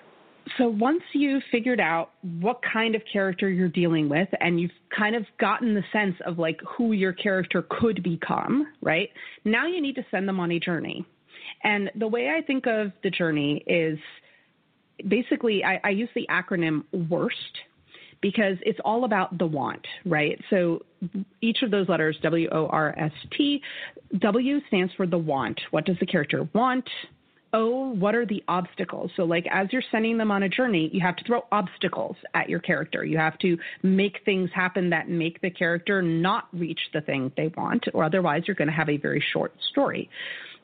[0.58, 2.10] So once you've figured out
[2.40, 6.38] what kind of character you're dealing with and you've kind of gotten the sense of
[6.38, 9.10] like who your character could become, right?
[9.44, 11.04] Now you need to send them on a journey.
[11.64, 13.98] And the way I think of the journey is
[15.08, 17.36] basically I, I use the acronym WORST
[18.20, 20.40] because it's all about the want, right?
[20.48, 20.84] So
[21.40, 23.60] each of those letters, W O R S T,
[24.18, 25.60] W stands for the want.
[25.70, 26.88] What does the character want?
[27.52, 29.10] O, what are the obstacles?
[29.16, 32.48] So, like, as you're sending them on a journey, you have to throw obstacles at
[32.48, 33.04] your character.
[33.04, 37.48] You have to make things happen that make the character not reach the thing they
[37.56, 40.10] want, or otherwise, you're going to have a very short story.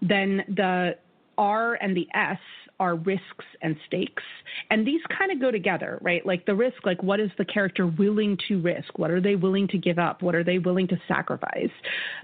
[0.00, 0.96] Then the
[1.38, 2.38] R and the S
[2.80, 4.22] are risks and stakes.
[4.70, 6.24] And these kind of go together, right?
[6.24, 8.98] Like the risk, like what is the character willing to risk?
[8.98, 10.22] What are they willing to give up?
[10.22, 11.70] What are they willing to sacrifice?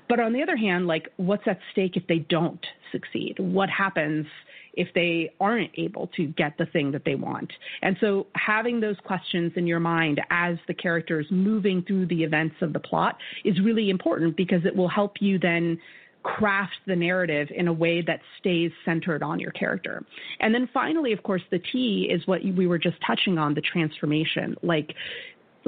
[0.09, 3.37] But on the other hand, like what's at stake if they don't succeed?
[3.39, 4.27] What happens
[4.75, 7.53] if they aren't able to get the thing that they want?
[7.83, 12.25] And so having those questions in your mind as the character is moving through the
[12.25, 15.79] events of the plot is really important because it will help you then
[16.23, 20.05] craft the narrative in a way that stays centered on your character.
[20.41, 23.61] And then finally, of course, the T is what we were just touching on the
[23.61, 24.57] transformation.
[24.63, 24.95] Like,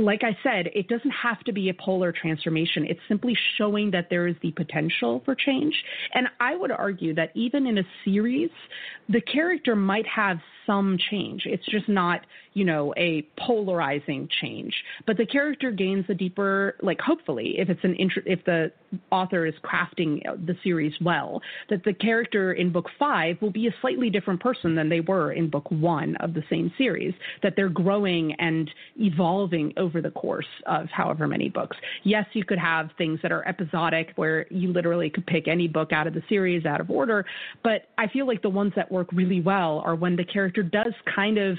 [0.04, 2.86] like I said, it doesn't have to be a polar transformation.
[2.86, 5.74] It's simply showing that there is the potential for change.
[6.14, 8.50] And I would argue that even in a series,
[9.08, 10.38] the character might have
[10.70, 11.42] some change.
[11.46, 12.20] It's just not,
[12.54, 14.72] you know, a polarizing change.
[15.04, 18.70] But the character gains a deeper, like hopefully, if it's an int- if the
[19.10, 21.40] author is crafting the series well,
[21.70, 25.32] that the character in book five will be a slightly different person than they were
[25.32, 27.14] in book one of the same series.
[27.42, 28.70] That they're growing and
[29.00, 31.78] evolving over the course of however many books.
[32.02, 35.90] Yes, you could have things that are episodic where you literally could pick any book
[35.90, 37.24] out of the series out of order,
[37.64, 40.92] but I feel like the ones that work really well are when the character does
[41.14, 41.56] kind of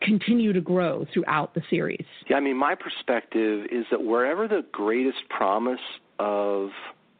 [0.00, 2.04] continue to grow throughout the series.
[2.28, 5.80] Yeah, I mean, my perspective is that wherever the greatest promise
[6.18, 6.70] of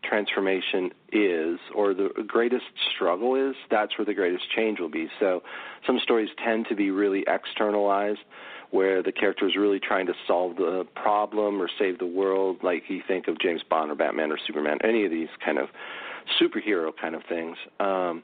[0.04, 2.64] transformation is, or the greatest
[2.94, 5.08] struggle is, that's where the greatest change will be.
[5.20, 5.42] So
[5.86, 8.18] some stories tend to be really externalized,
[8.72, 12.82] where the character is really trying to solve the problem or save the world, like
[12.88, 15.68] you think of James Bond or Batman or Superman, any of these kind of
[16.40, 17.56] superhero kind of things.
[17.78, 18.22] Um,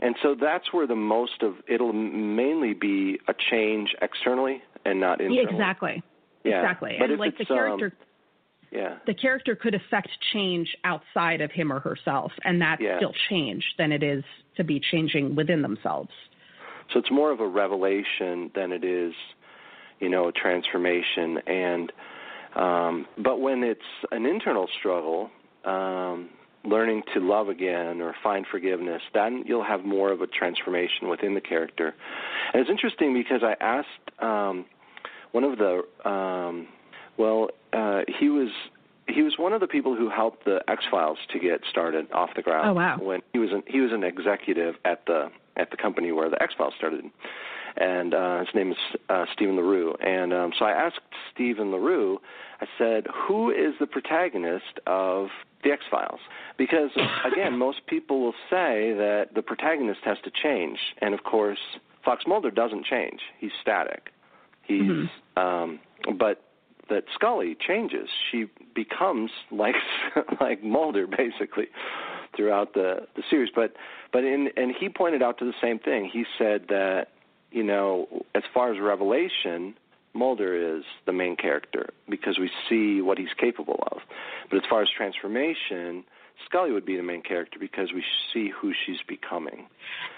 [0.00, 5.20] and so that's where the most of it'll mainly be a change externally and not
[5.20, 5.46] internally.
[5.48, 6.02] Exactly.
[6.42, 6.60] Yeah.
[6.60, 6.96] Exactly.
[6.98, 7.92] But and like the character um,
[8.72, 8.96] yeah.
[9.06, 12.96] the character could affect change outside of him or herself and that's yeah.
[12.96, 14.24] still change than it is
[14.56, 16.10] to be changing within themselves.
[16.92, 19.14] So it's more of a revelation than it is,
[20.00, 21.92] you know, a transformation and
[22.56, 23.80] um but when it's
[24.10, 25.30] an internal struggle,
[25.64, 26.28] um
[26.64, 31.34] learning to love again or find forgiveness, then you'll have more of a transformation within
[31.34, 31.94] the character.
[32.52, 34.64] And it's interesting because I asked um,
[35.32, 36.68] one of the um,
[37.16, 38.48] well, uh, he was
[39.06, 42.30] he was one of the people who helped the X Files to get started off
[42.34, 42.70] the ground.
[42.70, 42.98] Oh wow!
[43.00, 46.42] When he was an, he was an executive at the at the company where the
[46.42, 47.04] X Files started,
[47.76, 49.94] and uh, his name is uh, Stephen LaRue.
[50.00, 51.00] And um, so I asked
[51.32, 52.18] Stephen LaRue,
[52.60, 55.28] I said, who is the protagonist of
[55.62, 56.20] the X Files?
[56.56, 56.90] Because
[57.24, 61.58] again, most people will say that the protagonist has to change, and of course,
[62.04, 64.10] Fox Mulder doesn't change; he's static.
[64.62, 65.40] He's mm-hmm.
[65.40, 65.80] um,
[66.18, 66.42] but
[66.88, 68.08] that Scully changes.
[68.30, 69.74] She becomes like
[70.40, 71.66] like Mulder basically
[72.36, 73.50] throughout the the series.
[73.54, 73.74] But
[74.12, 76.10] but in and he pointed out to the same thing.
[76.12, 77.08] He said that
[77.54, 79.74] you know as far as revelation,
[80.12, 83.98] Mulder is the main character because we see what he's capable of.
[84.50, 86.04] But as far as transformation,
[86.46, 88.02] Scully would be the main character because we
[88.32, 89.66] see who she's becoming.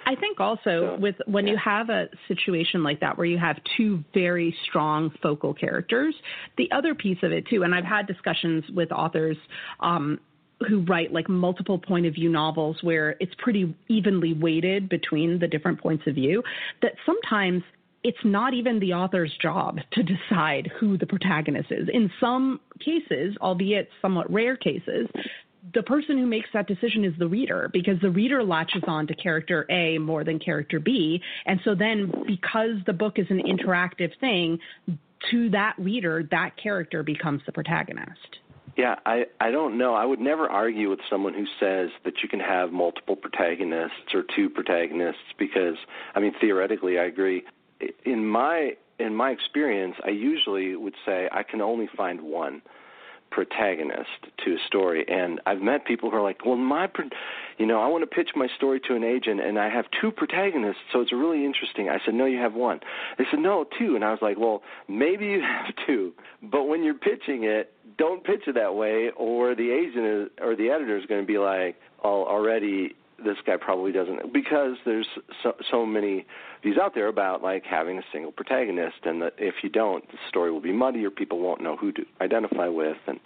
[0.07, 1.53] I think also so, with when yeah.
[1.53, 6.14] you have a situation like that where you have two very strong focal characters,
[6.57, 9.37] the other piece of it too, and I've had discussions with authors
[9.80, 10.20] um,
[10.68, 15.46] who write like multiple point of view novels where it's pretty evenly weighted between the
[15.46, 16.42] different points of view,
[16.82, 17.62] that sometimes
[18.02, 21.88] it's not even the author's job to decide who the protagonist is.
[21.92, 25.09] In some cases, albeit somewhat rare cases,
[25.74, 29.14] the person who makes that decision is the reader because the reader latches on to
[29.14, 31.20] character A more than character B.
[31.44, 34.61] And so then, because the book is an interactive thing,
[35.30, 38.38] to that reader, that character becomes the protagonist.
[38.77, 39.95] Yeah, I I don't know.
[39.95, 44.22] I would never argue with someone who says that you can have multiple protagonists or
[44.22, 45.77] two protagonists because
[46.14, 47.45] I mean theoretically I agree.
[48.05, 52.62] In my in my experience, I usually would say I can only find one
[53.37, 54.09] protagonist
[54.43, 57.11] to a story and I've met people who are like, "Well, my pro-
[57.59, 60.11] you know, I want to pitch my story to an agent and I have two
[60.11, 62.80] protagonists, so it's really interesting." I said, "No, you have one."
[63.18, 63.95] They said, "No, two.
[63.95, 68.24] And I was like, "Well, maybe you have two, but when you're pitching it, don't
[68.24, 71.37] pitch it that way or the agent is, or the editor is going to be
[71.37, 75.07] like, "Oh, already this guy probably doesn't because there's
[75.43, 76.27] so so many
[76.62, 80.19] views out there about like having a single protagonist and that if you don't the
[80.29, 83.19] story will be muddy or people won't know who to identify with and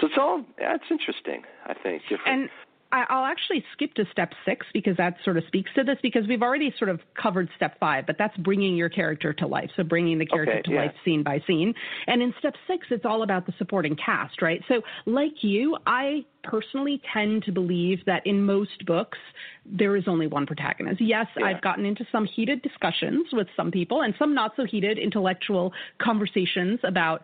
[0.00, 2.50] so it's all that's interesting i think different and
[2.92, 6.42] I'll actually skip to step six because that sort of speaks to this because we've
[6.42, 9.70] already sort of covered step five, but that's bringing your character to life.
[9.76, 10.80] So bringing the character okay, to yeah.
[10.82, 11.72] life scene by scene.
[12.08, 14.62] And in step six, it's all about the supporting cast, right?
[14.68, 19.18] So, like you, I personally tend to believe that in most books,
[19.64, 21.00] there is only one protagonist.
[21.00, 21.46] Yes, yeah.
[21.46, 25.72] I've gotten into some heated discussions with some people and some not so heated intellectual
[26.02, 27.22] conversations about,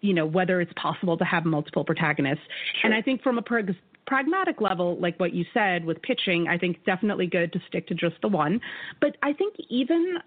[0.00, 2.44] you know, whether it's possible to have multiple protagonists.
[2.80, 2.90] Sure.
[2.90, 3.42] And I think from a
[4.06, 7.94] pragmatic level, like what you said with pitching, I think definitely good to stick to
[7.94, 8.60] just the one.
[9.00, 10.18] But I think even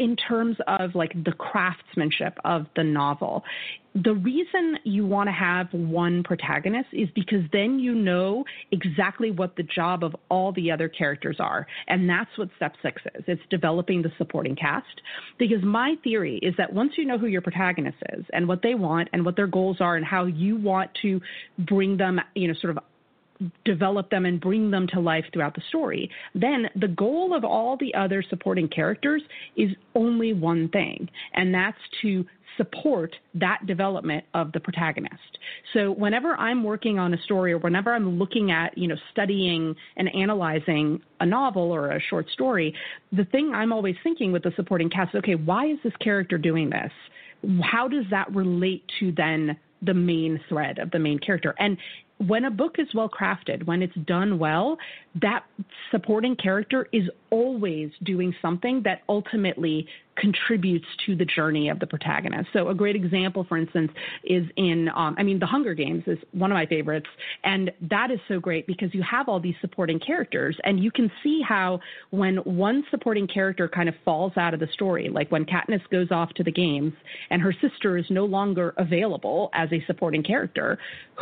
[0.00, 3.44] in terms of like the craftsmanship of the novel,
[3.94, 9.56] the reason you want to have one protagonist is because then you know exactly what
[9.56, 11.66] the job of all the other characters are.
[11.86, 13.24] And that's what step six is.
[13.26, 15.02] It's developing the supporting cast.
[15.38, 18.74] Because my theory is that once you know who your protagonist is and what they
[18.74, 21.20] want and what their goals are and how you want to
[21.58, 22.82] bring them, you know, sort of
[23.64, 27.76] develop them and bring them to life throughout the story, then the goal of all
[27.76, 29.22] the other supporting characters
[29.56, 32.24] is only one thing, and that's to
[32.56, 35.38] support that development of the protagonist.
[35.72, 39.74] So whenever I'm working on a story or whenever I'm looking at, you know, studying
[39.96, 42.74] and analyzing a novel or a short story,
[43.12, 46.36] the thing I'm always thinking with the supporting cast, is okay, why is this character
[46.36, 46.92] doing this?
[47.62, 51.54] How does that relate to then the main thread of the main character?
[51.58, 51.78] And
[52.26, 54.76] when a book is well crafted, when it's done well,
[55.20, 55.44] that
[55.90, 59.86] supporting character is always doing something that ultimately
[60.16, 62.48] contributes to the journey of the protagonist.
[62.52, 63.90] So, a great example, for instance,
[64.24, 67.06] is in, um, I mean, The Hunger Games is one of my favorites.
[67.44, 71.10] And that is so great because you have all these supporting characters, and you can
[71.22, 71.80] see how
[72.10, 76.10] when one supporting character kind of falls out of the story, like when Katniss goes
[76.10, 76.92] off to the games
[77.30, 80.78] and her sister is no longer available as a supporting character,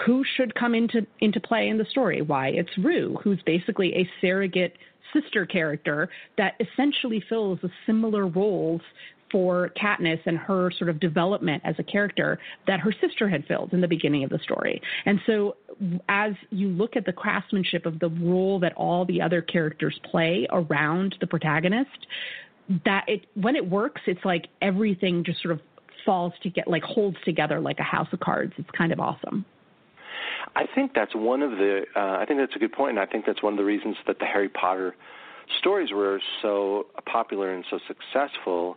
[0.07, 2.23] who should come into, into play in the story?
[2.23, 4.75] Why, it's Rue, who's basically a surrogate
[5.13, 8.81] sister character that essentially fills a similar roles
[9.31, 13.73] for Katniss and her sort of development as a character that her sister had filled
[13.73, 14.81] in the beginning of the story.
[15.05, 15.57] And so,
[16.09, 20.47] as you look at the craftsmanship of the role that all the other characters play
[20.51, 22.07] around the protagonist,
[22.85, 25.61] that it when it works, it's like everything just sort of
[26.05, 28.53] falls to get like holds together like a house of cards.
[28.57, 29.45] It's kind of awesome.
[30.57, 31.83] I think that's one of the.
[31.95, 33.97] Uh, I think that's a good point, and I think that's one of the reasons
[34.07, 34.95] that the Harry Potter
[35.59, 38.77] stories were so popular and so successful.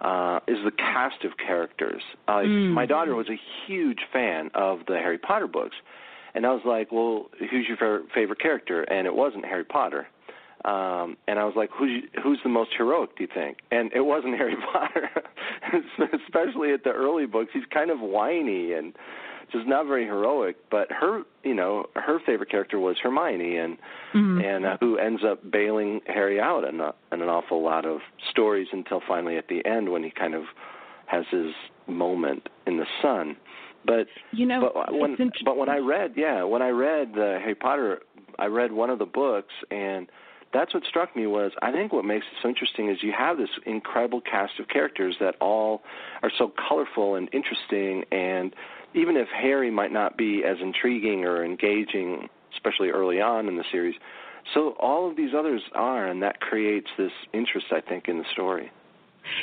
[0.00, 2.00] Uh, is the cast of characters.
[2.26, 2.70] Uh, mm.
[2.70, 5.76] My daughter was a huge fan of the Harry Potter books,
[6.34, 7.76] and I was like, "Well, who's your
[8.14, 10.08] favorite character?" And it wasn't Harry Potter.
[10.64, 13.16] Um, and I was like, "Who's who's the most heroic?
[13.16, 15.10] Do you think?" And it wasn't Harry Potter,
[16.26, 17.50] especially at the early books.
[17.52, 18.94] He's kind of whiny and
[19.52, 20.56] just not very heroic.
[20.70, 23.78] But her, you know, her favorite character was Hermione, and
[24.14, 24.40] mm-hmm.
[24.40, 28.00] and uh, who ends up bailing Harry out in, a, in an awful lot of
[28.30, 30.44] stories until finally at the end when he kind of
[31.06, 31.52] has his
[31.86, 33.36] moment in the sun.
[33.84, 37.54] But you know, but when but when I read, yeah, when I read the Harry
[37.54, 38.00] Potter,
[38.38, 40.06] I read one of the books and
[40.52, 43.36] that's what struck me was I think what makes it so interesting is you have
[43.36, 45.82] this incredible cast of characters that all
[46.22, 48.54] are so colorful and interesting and
[48.94, 53.64] even if Harry might not be as intriguing or engaging, especially early on in the
[53.70, 53.94] series,
[54.54, 58.24] so all of these others are, and that creates this interest, I think, in the
[58.32, 58.72] story.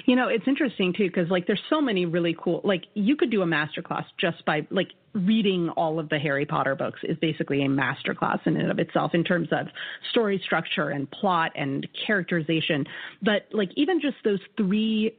[0.06, 2.62] You know, it's interesting too because like there's so many really cool.
[2.64, 6.76] Like you could do a masterclass just by like reading all of the Harry Potter
[6.76, 9.68] books is basically a masterclass in and of itself in terms of
[10.10, 12.86] story structure and plot and characterization.
[13.22, 15.16] But like even just those three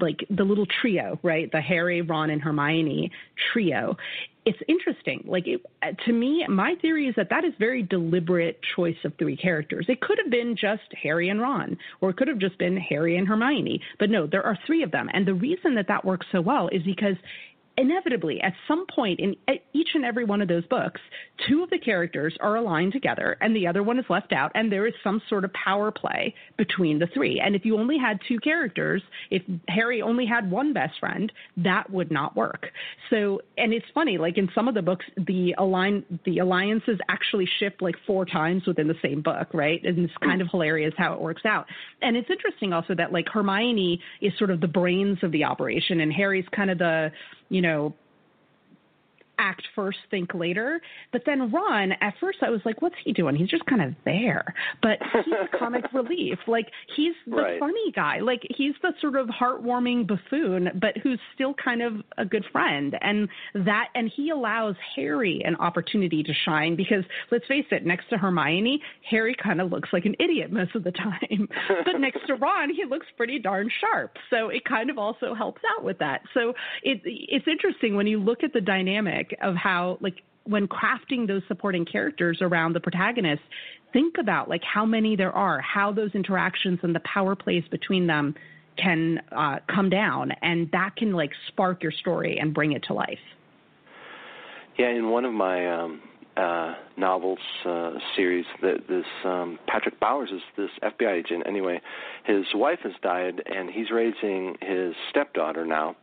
[0.00, 1.50] like the little trio, right?
[1.50, 3.10] The Harry, Ron, and Hermione
[3.52, 3.96] trio.
[4.46, 5.24] It's interesting.
[5.26, 5.60] Like it,
[6.06, 9.86] to me, my theory is that that is very deliberate choice of three characters.
[9.88, 13.18] It could have been just Harry and Ron, or it could have just been Harry
[13.18, 13.80] and Hermione.
[13.98, 16.68] But no, there are three of them, and the reason that that works so well
[16.72, 17.16] is because
[17.80, 19.34] inevitably, at some point in
[19.72, 21.00] each and every one of those books,
[21.48, 24.70] two of the characters are aligned together and the other one is left out, and
[24.70, 27.40] there is some sort of power play between the three.
[27.40, 31.90] And if you only had two characters, if Harry only had one best friend, that
[31.90, 32.66] would not work.
[33.08, 37.48] So, and it's funny, like in some of the books, the align the alliances actually
[37.58, 39.82] shift like four times within the same book, right?
[39.84, 41.66] And it's kind of hilarious how it works out.
[42.02, 46.00] And it's interesting also that like Hermione is sort of the brains of the operation,
[46.00, 47.10] and Harry's kind of the
[47.50, 47.94] you know,
[49.40, 50.80] act first, think later.
[51.12, 53.34] But then Ron, at first I was like, what's he doing?
[53.34, 54.54] He's just kind of there.
[54.82, 56.38] But he's comic relief.
[56.46, 57.58] Like he's the right.
[57.58, 58.20] funny guy.
[58.20, 62.96] Like he's the sort of heartwarming buffoon, but who's still kind of a good friend.
[63.00, 68.08] And that and he allows Harry an opportunity to shine because let's face it, next
[68.10, 68.80] to Hermione,
[69.10, 71.48] Harry kind of looks like an idiot most of the time.
[71.84, 74.16] but next to Ron, he looks pretty darn sharp.
[74.28, 76.20] So it kind of also helps out with that.
[76.34, 81.26] So it it's interesting when you look at the dynamic of how like when crafting
[81.26, 83.42] those supporting characters around the protagonist,
[83.92, 88.06] think about like how many there are, how those interactions and the power plays between
[88.06, 88.34] them
[88.76, 92.94] can uh, come down, and that can like spark your story and bring it to
[92.94, 93.18] life.
[94.78, 96.00] Yeah, in one of my um,
[96.36, 101.42] uh, novels uh, series, that this um, Patrick Bowers is this FBI agent.
[101.46, 101.80] Anyway,
[102.24, 105.96] his wife has died, and he's raising his stepdaughter now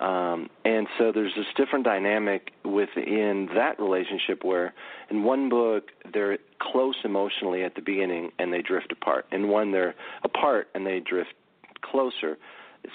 [0.00, 4.72] um, and so there's this different dynamic within that relationship where
[5.10, 9.26] in one book they're close emotionally at the beginning and they drift apart.
[9.32, 11.34] In one they're apart and they drift
[11.82, 12.38] closer.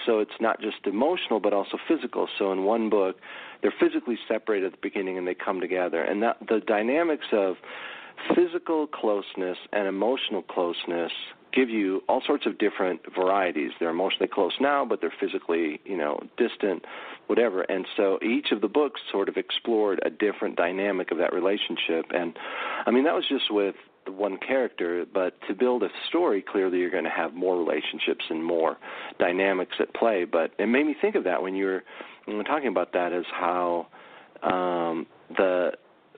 [0.05, 2.29] So it's not just emotional but also physical.
[2.39, 3.17] So in one book
[3.61, 6.01] they're physically separated at the beginning and they come together.
[6.03, 7.55] And that the dynamics of
[8.33, 11.11] physical closeness and emotional closeness
[11.53, 13.71] give you all sorts of different varieties.
[13.79, 16.85] They're emotionally close now, but they're physically, you know, distant,
[17.27, 17.61] whatever.
[17.61, 22.05] And so each of the books sort of explored a different dynamic of that relationship.
[22.11, 22.37] And
[22.85, 23.75] I mean, that was just with
[24.07, 28.43] one character, but to build a story, clearly you're going to have more relationships and
[28.43, 28.77] more
[29.19, 30.25] dynamics at play.
[30.25, 31.83] But it made me think of that when you were,
[32.25, 33.87] when we talking about that, is how
[34.41, 35.71] um, the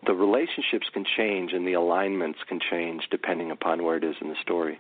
[0.06, 4.30] the relationships can change and the alignments can change depending upon where it is in
[4.30, 4.80] the story.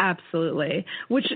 [0.00, 0.84] Absolutely.
[1.08, 1.26] Which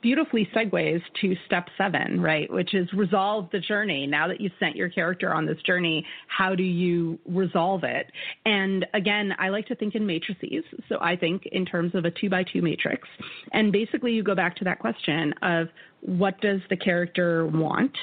[0.00, 2.50] beautifully segues to step seven, right?
[2.52, 4.06] Which is resolve the journey.
[4.06, 8.06] Now that you've sent your character on this journey, how do you resolve it?
[8.44, 10.64] And again, I like to think in matrices.
[10.88, 13.08] So I think in terms of a two by two matrix.
[13.52, 15.68] And basically, you go back to that question of
[16.00, 17.96] what does the character want?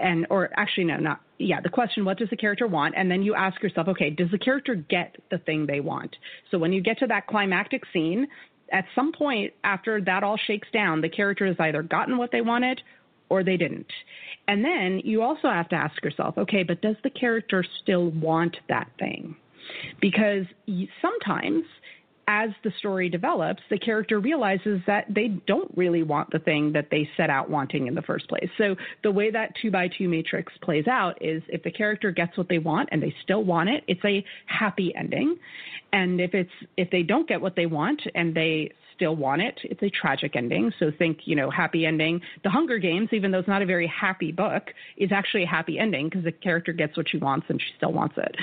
[0.00, 2.94] And, or actually, no, not, yeah, the question, what does the character want?
[2.96, 6.16] And then you ask yourself, okay, does the character get the thing they want?
[6.50, 8.26] So when you get to that climactic scene,
[8.72, 12.40] at some point after that all shakes down, the character has either gotten what they
[12.40, 12.80] wanted
[13.28, 13.90] or they didn't.
[14.48, 18.56] And then you also have to ask yourself, okay, but does the character still want
[18.68, 19.36] that thing?
[20.00, 20.44] Because
[21.00, 21.64] sometimes
[22.28, 26.88] as the story develops, the character realizes that they don't really want the thing that
[26.90, 28.48] they set out wanting in the first place.
[28.58, 32.36] So the way that two by two matrix plays out is if the character gets
[32.38, 35.36] what they want and they still want it, it's a happy ending.
[35.92, 39.58] And if it's if they don't get what they want and they still want it.
[39.64, 40.72] It's a tragic ending.
[40.78, 42.20] So think, you know, happy ending.
[42.44, 45.78] The Hunger Games, even though it's not a very happy book, is actually a happy
[45.78, 48.36] ending because the character gets what she wants and she still wants it.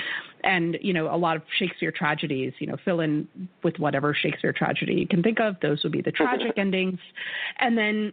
[0.44, 3.28] And, you know, a lot of Shakespeare tragedies, you know, fill in
[3.62, 5.56] with whatever Shakespeare tragedy you can think of.
[5.60, 6.98] Those would be the tragic endings.
[7.58, 8.12] And then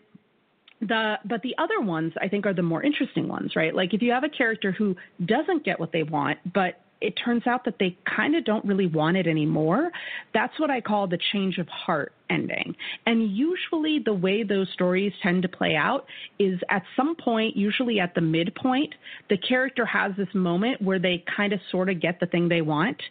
[0.80, 3.74] the but the other ones I think are the more interesting ones, right?
[3.74, 7.45] Like if you have a character who doesn't get what they want, but it turns
[7.45, 9.91] out that they kind of don't really want it anymore.
[10.34, 12.76] That's what I call the change of heart ending.
[13.06, 16.06] And usually, the way those stories tend to play out
[16.39, 18.93] is at some point, usually at the midpoint,
[19.30, 22.62] the character has this moment where they kind of sort of get the thing they
[22.62, 23.02] want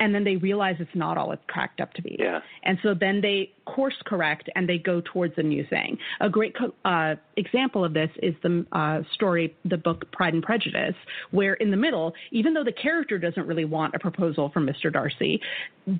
[0.00, 2.16] and then they realize it's not all it's cracked up to be.
[2.18, 2.40] Yeah.
[2.62, 5.98] And so then they course correct and they go towards a new thing.
[6.20, 10.94] A great uh, example of this is the uh, story, the book Pride and Prejudice,
[11.30, 14.92] where in the middle, even though the character doesn't really want a proposal from Mr.
[14.92, 15.40] Darcy,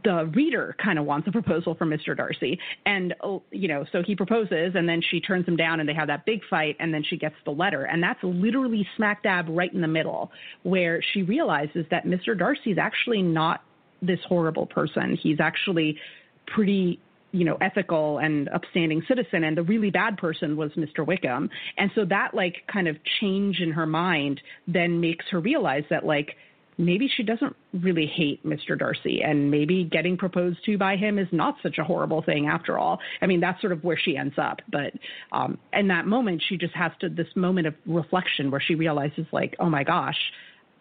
[0.05, 2.17] the reader kind of wants a proposal from Mr.
[2.17, 2.59] Darcy.
[2.87, 5.95] And, oh, you know, so he proposes and then she turns him down and they
[5.95, 7.85] have that big fight and then she gets the letter.
[7.85, 10.31] And that's literally smack dab right in the middle
[10.63, 12.39] where she realizes that Mr.
[12.39, 13.63] Darcy is actually not
[14.03, 15.19] this horrible person.
[15.21, 15.99] He's actually
[16.47, 21.07] pretty you know ethical and upstanding citizen and the really bad person was Mr.
[21.07, 25.85] Wickham and so that like kind of change in her mind then makes her realize
[25.91, 26.37] that like
[26.79, 28.79] maybe she doesn't really hate Mr.
[28.79, 32.79] Darcy, and maybe getting proposed to by him is not such a horrible thing after
[32.79, 33.01] all.
[33.21, 34.61] I mean, that's sort of where she ends up.
[34.71, 34.93] But
[35.33, 39.27] um, in that moment, she just has to this moment of reflection where she realizes,
[39.33, 40.17] like, oh my gosh,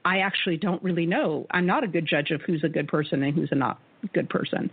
[0.07, 1.45] I actually don't really know.
[1.51, 3.81] I'm not a good judge of who's a good person and who's a not
[4.13, 4.71] good person.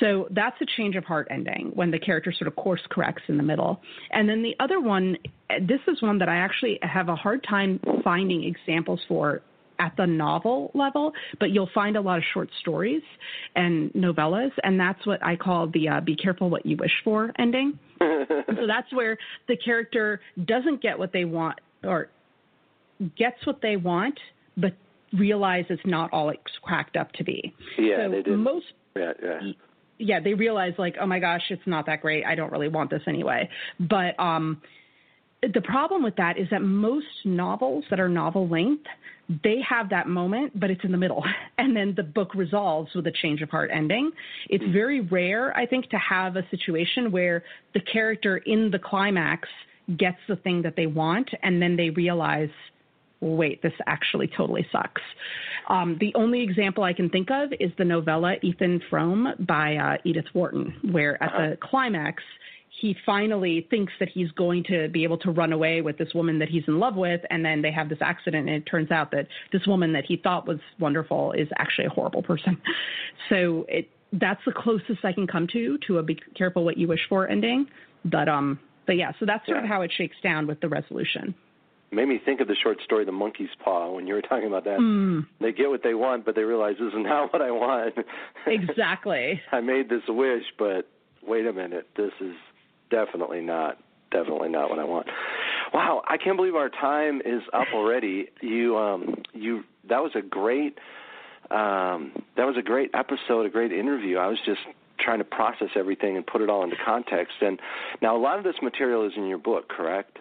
[0.00, 3.36] So that's a change of heart ending when the character sort of course corrects in
[3.36, 3.80] the middle.
[4.10, 5.18] And then the other one,
[5.60, 9.42] this is one that I actually have a hard time finding examples for
[9.78, 13.02] at the novel level, but you'll find a lot of short stories
[13.54, 17.32] and novellas, and that's what I call the uh, "be careful what you wish for"
[17.38, 17.78] ending.
[18.00, 19.16] so that's where
[19.48, 22.10] the character doesn't get what they want or
[23.16, 24.18] gets what they want,
[24.56, 24.72] but
[25.18, 27.54] realize it's not all it's cracked up to be.
[27.78, 28.36] Yeah, so they did.
[28.38, 29.40] Most, yeah, yeah.
[29.98, 32.24] Yeah, they realize like, oh my gosh, it's not that great.
[32.24, 33.48] I don't really want this anyway.
[33.78, 34.60] But um,
[35.42, 38.84] the problem with that is that most novels that are novel length,
[39.44, 41.24] they have that moment, but it's in the middle.
[41.58, 44.10] And then the book resolves with a change of heart ending.
[44.48, 49.48] It's very rare, I think, to have a situation where the character in the climax
[49.96, 52.50] gets the thing that they want and then they realize
[53.22, 55.00] wait, this actually totally sucks.
[55.68, 59.96] Um, the only example I can think of is the novella Ethan Frome by uh,
[60.04, 61.50] Edith Wharton, where at uh-huh.
[61.50, 62.22] the climax,
[62.80, 66.40] he finally thinks that he's going to be able to run away with this woman
[66.40, 69.12] that he's in love with, and then they have this accident, and it turns out
[69.12, 72.60] that this woman that he thought was wonderful is actually a horrible person.
[73.28, 76.88] So it that's the closest I can come to to a be careful what you
[76.88, 77.66] wish for ending.
[78.04, 81.34] But um, but yeah, so that's sort of how it shakes down with the resolution
[81.92, 84.64] made me think of the short story The Monkey's Paw when you were talking about
[84.64, 84.78] that.
[84.78, 85.26] Mm.
[85.40, 87.94] They get what they want, but they realize this is not what I want.
[88.46, 89.40] Exactly.
[89.52, 90.88] I made this wish, but
[91.26, 92.34] wait a minute, this is
[92.90, 93.78] definitely not
[94.10, 95.06] definitely not what I want.
[95.72, 98.28] Wow, I can't believe our time is up already.
[98.40, 100.78] You um you that was a great
[101.50, 104.18] um that was a great episode, a great interview.
[104.18, 104.60] I was just
[104.98, 107.34] trying to process everything and put it all into context.
[107.40, 107.60] And
[108.00, 110.18] now a lot of this material is in your book, correct?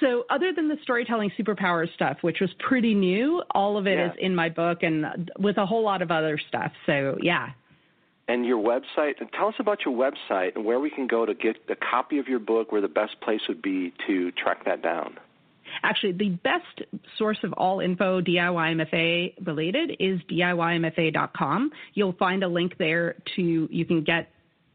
[0.00, 4.08] So, other than the storytelling superpower stuff, which was pretty new, all of it yeah.
[4.08, 6.72] is in my book and with a whole lot of other stuff.
[6.84, 7.50] So, yeah.
[8.28, 11.56] And your website, tell us about your website and where we can go to get
[11.68, 15.16] a copy of your book, where the best place would be to track that down.
[15.82, 16.82] Actually, the best
[17.18, 21.70] source of all info DIYMFA related is DIYMFA.com.
[21.94, 24.28] You'll find a link there to, you can get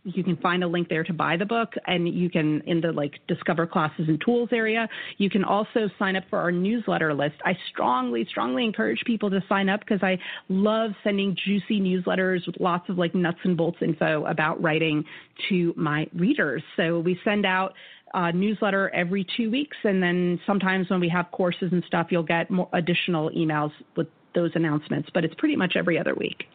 [0.04, 2.92] you can find a link there to buy the book and you can in the
[2.92, 4.88] like discover classes and tools area
[5.18, 7.36] you can also sign up for our newsletter list.
[7.46, 10.18] I strongly strongly encourage people to sign up because i
[10.50, 15.04] love sending juicy newsletters with lots of like nuts and bolts info about writing
[15.50, 16.64] to my readers.
[16.76, 17.74] So we send out
[18.14, 22.24] a newsletter every two weeks and then sometimes when we have courses and stuff you'll
[22.24, 26.46] get more additional emails with those announcements but it's pretty much every other week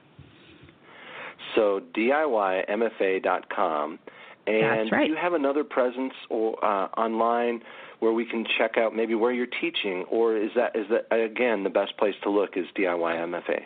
[1.57, 3.99] so DIYMFA.com.
[4.47, 5.09] And right.
[5.09, 7.63] you have another presence or uh, online
[7.99, 11.65] where we can check out maybe where you're teaching, or is that is that again
[11.65, 13.63] the best place to look is DIYMFA?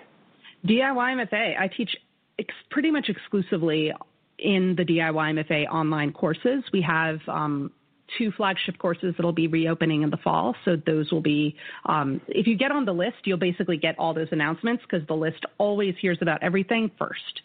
[0.66, 1.61] DIYMFA.
[1.61, 1.95] I teach
[2.38, 3.93] ex- pretty much exclusively
[4.38, 6.64] in the DIYMFA online courses.
[6.72, 7.70] We have um,
[8.18, 10.55] two flagship courses that'll be reopening in the fall.
[10.64, 14.14] So those will be, um, if you get on the list, you'll basically get all
[14.14, 17.43] those announcements because the list always hears about everything first.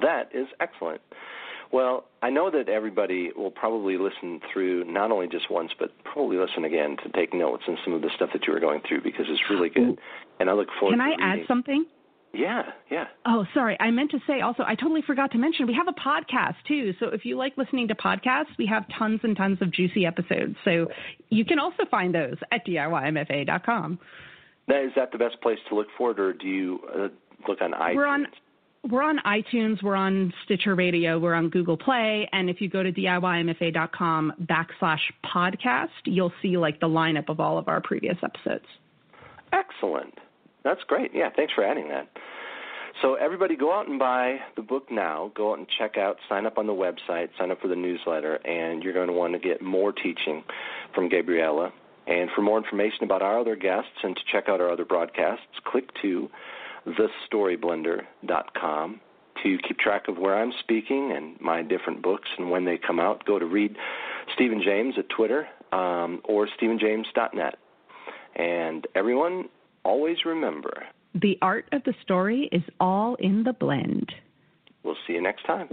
[0.00, 1.00] That is excellent.
[1.72, 6.36] Well, I know that everybody will probably listen through not only just once, but probably
[6.36, 9.02] listen again to take notes on some of the stuff that you were going through
[9.02, 9.98] because it's really good.
[10.38, 10.92] And I look forward.
[10.92, 10.98] To.
[10.98, 11.42] Can I reading.
[11.42, 11.86] add something?
[12.32, 13.04] Yeah, yeah.
[13.26, 13.76] Oh, sorry.
[13.80, 16.92] I meant to say also, I totally forgot to mention we have a podcast too.
[16.98, 20.56] So if you like listening to podcasts, we have tons and tons of juicy episodes.
[20.64, 20.88] So
[21.30, 23.98] you can also find those at DIYMFA.com.
[24.66, 27.08] Now, is that the best place to look for it, or do you uh,
[27.48, 27.94] look on iTunes?
[27.94, 28.26] We're on
[28.90, 32.82] we're on iTunes, we're on Stitcher Radio, we're on Google Play, and if you go
[32.82, 38.66] to DIYMFA.com backslash podcast, you'll see like the lineup of all of our previous episodes.
[39.52, 40.14] Excellent.
[40.64, 41.12] That's great.
[41.14, 42.08] Yeah, thanks for adding that.
[43.02, 45.32] So everybody go out and buy the book now.
[45.34, 48.36] Go out and check out, sign up on the website, sign up for the newsletter,
[48.46, 50.44] and you're going to want to get more teaching
[50.94, 51.72] from Gabriela.
[52.06, 55.46] And for more information about our other guests and to check out our other broadcasts,
[55.64, 56.28] click to
[56.86, 59.00] thestoryblender.com
[59.42, 63.00] to keep track of where I'm speaking and my different books and when they come
[63.00, 63.24] out.
[63.24, 63.76] Go to read
[64.34, 67.56] Steven James at Twitter um, or StevenJames.net.
[68.36, 69.48] And everyone,
[69.84, 74.12] always remember the art of the story is all in the blend.
[74.82, 75.68] We'll see you next time.